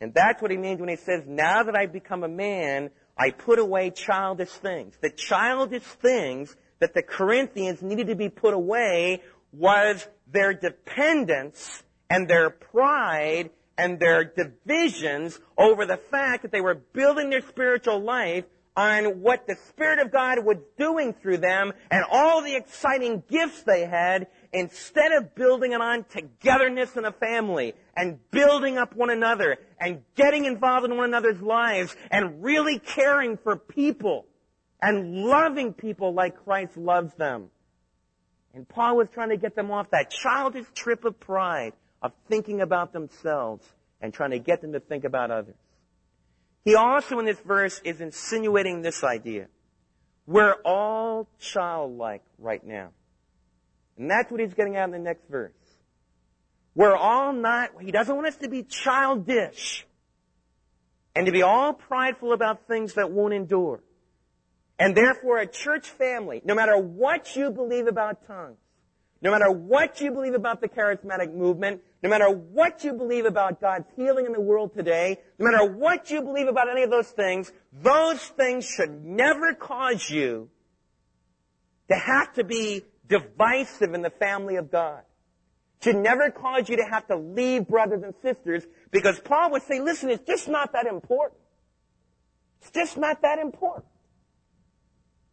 And 0.00 0.12
that's 0.12 0.42
what 0.42 0.50
he 0.50 0.56
means 0.56 0.80
when 0.80 0.88
he 0.88 0.96
says, 0.96 1.22
now 1.24 1.62
that 1.62 1.76
I've 1.76 1.92
become 1.92 2.24
a 2.24 2.28
man, 2.28 2.90
I 3.16 3.30
put 3.30 3.60
away 3.60 3.90
childish 3.90 4.50
things. 4.50 4.96
The 5.00 5.10
childish 5.10 5.84
things 5.84 6.56
that 6.80 6.94
the 6.94 7.02
Corinthians 7.04 7.80
needed 7.80 8.08
to 8.08 8.16
be 8.16 8.28
put 8.28 8.54
away 8.54 9.22
was 9.52 10.04
their 10.26 10.52
dependence 10.52 11.84
and 12.10 12.26
their 12.26 12.50
pride 12.50 13.50
and 13.76 13.98
their 13.98 14.24
divisions 14.24 15.40
over 15.56 15.86
the 15.86 15.96
fact 15.96 16.42
that 16.42 16.52
they 16.52 16.60
were 16.60 16.74
building 16.74 17.30
their 17.30 17.40
spiritual 17.42 18.00
life 18.00 18.44
on 18.76 19.20
what 19.20 19.46
the 19.46 19.56
Spirit 19.68 19.98
of 19.98 20.10
God 20.10 20.44
was 20.44 20.56
doing 20.78 21.12
through 21.12 21.38
them 21.38 21.72
and 21.90 22.04
all 22.10 22.42
the 22.42 22.54
exciting 22.56 23.22
gifts 23.28 23.62
they 23.62 23.84
had 23.84 24.28
instead 24.52 25.12
of 25.12 25.34
building 25.34 25.72
it 25.72 25.80
on 25.80 26.04
togetherness 26.04 26.96
in 26.96 27.04
a 27.04 27.12
family 27.12 27.74
and 27.96 28.18
building 28.30 28.78
up 28.78 28.94
one 28.96 29.10
another 29.10 29.58
and 29.78 30.02
getting 30.14 30.46
involved 30.46 30.86
in 30.86 30.96
one 30.96 31.06
another's 31.06 31.42
lives 31.42 31.94
and 32.10 32.42
really 32.42 32.78
caring 32.78 33.36
for 33.36 33.56
people 33.56 34.26
and 34.80 35.16
loving 35.16 35.74
people 35.74 36.14
like 36.14 36.42
Christ 36.44 36.76
loves 36.76 37.14
them. 37.14 37.50
And 38.54 38.68
Paul 38.68 38.96
was 38.96 39.08
trying 39.12 39.30
to 39.30 39.36
get 39.36 39.54
them 39.54 39.70
off 39.70 39.90
that 39.90 40.10
childish 40.10 40.66
trip 40.74 41.04
of 41.04 41.18
pride 41.20 41.72
of 42.02 42.12
thinking 42.28 42.60
about 42.60 42.92
themselves 42.92 43.66
and 44.00 44.12
trying 44.12 44.30
to 44.32 44.38
get 44.38 44.60
them 44.60 44.72
to 44.72 44.80
think 44.80 45.04
about 45.04 45.30
others. 45.30 45.54
He 46.64 46.74
also 46.74 47.18
in 47.18 47.24
this 47.24 47.40
verse 47.40 47.80
is 47.84 48.00
insinuating 48.00 48.82
this 48.82 49.02
idea. 49.02 49.46
We're 50.26 50.56
all 50.64 51.28
childlike 51.40 52.22
right 52.38 52.64
now. 52.64 52.90
And 53.96 54.10
that's 54.10 54.30
what 54.30 54.40
he's 54.40 54.54
getting 54.54 54.76
at 54.76 54.84
in 54.84 54.90
the 54.90 54.98
next 54.98 55.28
verse. 55.28 55.52
We're 56.74 56.96
all 56.96 57.32
not, 57.32 57.70
he 57.80 57.90
doesn't 57.90 58.14
want 58.14 58.26
us 58.28 58.36
to 58.36 58.48
be 58.48 58.62
childish 58.62 59.86
and 61.14 61.26
to 61.26 61.32
be 61.32 61.42
all 61.42 61.74
prideful 61.74 62.32
about 62.32 62.66
things 62.66 62.94
that 62.94 63.10
won't 63.10 63.34
endure. 63.34 63.82
And 64.78 64.96
therefore 64.96 65.38
a 65.38 65.46
church 65.46 65.88
family, 65.90 66.40
no 66.44 66.54
matter 66.54 66.78
what 66.78 67.36
you 67.36 67.50
believe 67.50 67.86
about 67.86 68.26
tongues, 68.26 68.56
no 69.22 69.30
matter 69.30 69.50
what 69.50 70.00
you 70.00 70.10
believe 70.10 70.34
about 70.34 70.60
the 70.60 70.68
charismatic 70.68 71.32
movement, 71.32 71.80
no 72.02 72.10
matter 72.10 72.28
what 72.28 72.82
you 72.82 72.92
believe 72.92 73.24
about 73.24 73.60
God's 73.60 73.86
healing 73.94 74.26
in 74.26 74.32
the 74.32 74.40
world 74.40 74.74
today, 74.74 75.18
no 75.38 75.48
matter 75.48 75.64
what 75.64 76.10
you 76.10 76.22
believe 76.22 76.48
about 76.48 76.68
any 76.68 76.82
of 76.82 76.90
those 76.90 77.08
things, 77.08 77.52
those 77.72 78.20
things 78.20 78.66
should 78.66 79.04
never 79.04 79.54
cause 79.54 80.10
you 80.10 80.50
to 81.88 81.94
have 81.94 82.32
to 82.34 82.42
be 82.42 82.82
divisive 83.06 83.94
in 83.94 84.02
the 84.02 84.10
family 84.10 84.56
of 84.56 84.72
God. 84.72 85.02
Should 85.84 85.96
never 85.96 86.30
cause 86.30 86.68
you 86.68 86.76
to 86.76 86.84
have 86.90 87.06
to 87.06 87.16
leave 87.16 87.68
brothers 87.68 88.02
and 88.02 88.14
sisters 88.22 88.64
because 88.90 89.20
Paul 89.20 89.52
would 89.52 89.62
say, 89.62 89.80
listen, 89.80 90.10
it's 90.10 90.26
just 90.26 90.48
not 90.48 90.72
that 90.72 90.86
important. 90.86 91.40
It's 92.60 92.70
just 92.72 92.96
not 92.96 93.22
that 93.22 93.38
important. 93.38 93.86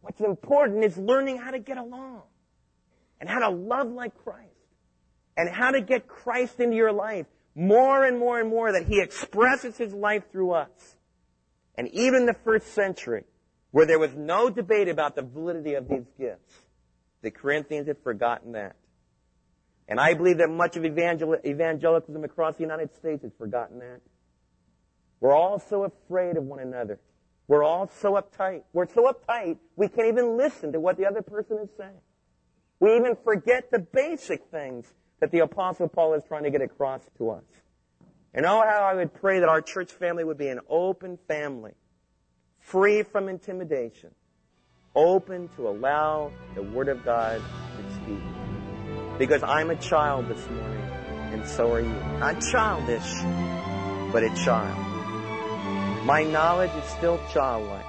What's 0.00 0.20
important 0.20 0.84
is 0.84 0.96
learning 0.96 1.38
how 1.38 1.50
to 1.50 1.58
get 1.58 1.76
along 1.76 2.22
and 3.20 3.28
how 3.28 3.40
to 3.40 3.50
love 3.50 3.90
like 3.90 4.16
Christ 4.24 4.48
and 5.36 5.48
how 5.48 5.70
to 5.70 5.80
get 5.80 6.08
Christ 6.08 6.60
into 6.60 6.76
your 6.76 6.92
life 6.92 7.26
more 7.54 8.04
and 8.04 8.18
more 8.18 8.40
and 8.40 8.48
more 8.48 8.72
that 8.72 8.86
He 8.86 9.00
expresses 9.00 9.76
His 9.76 9.92
life 9.92 10.24
through 10.32 10.52
us. 10.52 10.96
And 11.76 11.88
even 11.88 12.26
the 12.26 12.36
first 12.44 12.74
century, 12.74 13.24
where 13.70 13.86
there 13.86 13.98
was 13.98 14.14
no 14.14 14.50
debate 14.50 14.88
about 14.88 15.14
the 15.14 15.22
validity 15.22 15.74
of 15.74 15.88
these 15.88 16.06
gifts, 16.18 16.54
the 17.22 17.30
Corinthians 17.30 17.86
had 17.86 17.98
forgotten 18.02 18.52
that. 18.52 18.76
And 19.88 20.00
I 20.00 20.14
believe 20.14 20.38
that 20.38 20.50
much 20.50 20.76
of 20.76 20.84
evangel- 20.84 21.38
evangelicalism 21.44 22.24
across 22.24 22.56
the 22.56 22.62
United 22.62 22.94
States 22.96 23.22
has 23.22 23.32
forgotten 23.36 23.80
that. 23.80 24.00
We're 25.20 25.34
all 25.34 25.58
so 25.58 25.84
afraid 25.84 26.36
of 26.36 26.44
one 26.44 26.60
another. 26.60 26.98
We're 27.48 27.64
all 27.64 27.90
so 28.00 28.12
uptight. 28.12 28.62
We're 28.72 28.88
so 28.88 29.12
uptight, 29.12 29.58
we 29.74 29.88
can't 29.88 30.06
even 30.06 30.36
listen 30.36 30.72
to 30.72 30.80
what 30.80 30.96
the 30.96 31.06
other 31.06 31.22
person 31.22 31.58
is 31.62 31.68
saying. 31.76 31.98
We 32.80 32.96
even 32.96 33.14
forget 33.22 33.70
the 33.70 33.78
basic 33.78 34.46
things 34.50 34.86
that 35.20 35.30
the 35.30 35.40
Apostle 35.40 35.86
Paul 35.86 36.14
is 36.14 36.22
trying 36.26 36.44
to 36.44 36.50
get 36.50 36.62
across 36.62 37.02
to 37.18 37.30
us. 37.30 37.44
And 38.32 38.46
oh, 38.46 38.62
how 38.66 38.84
I 38.84 38.94
would 38.94 39.12
pray 39.12 39.40
that 39.40 39.48
our 39.48 39.60
church 39.60 39.92
family 39.92 40.24
would 40.24 40.38
be 40.38 40.48
an 40.48 40.60
open 40.68 41.18
family, 41.28 41.72
free 42.58 43.02
from 43.02 43.28
intimidation, 43.28 44.14
open 44.94 45.48
to 45.56 45.68
allow 45.68 46.32
the 46.54 46.62
Word 46.62 46.88
of 46.88 47.04
God 47.04 47.42
to 47.76 47.94
speak. 47.96 49.18
Because 49.18 49.42
I'm 49.42 49.68
a 49.68 49.76
child 49.76 50.28
this 50.28 50.48
morning, 50.48 50.90
and 51.32 51.46
so 51.46 51.72
are 51.74 51.80
you. 51.80 51.88
Not 52.18 52.40
childish, 52.50 53.12
but 54.10 54.22
a 54.22 54.34
child. 54.42 54.78
My 56.06 56.24
knowledge 56.24 56.70
is 56.82 56.84
still 56.84 57.20
childlike. 57.30 57.84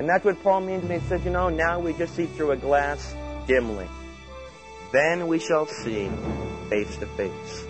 And 0.00 0.08
that's 0.08 0.24
what 0.24 0.42
Paul 0.42 0.62
means 0.62 0.82
when 0.82 1.00
he 1.00 1.06
says, 1.06 1.24
you 1.24 1.30
know, 1.30 1.48
now 1.48 1.78
we 1.78 1.92
just 1.92 2.16
see 2.16 2.26
through 2.26 2.52
a 2.52 2.56
glass 2.56 3.14
dimly. 3.48 3.88
Then 4.92 5.26
we 5.26 5.40
shall 5.40 5.66
see 5.66 6.08
face 6.68 6.96
to 6.98 7.06
face. 7.06 7.67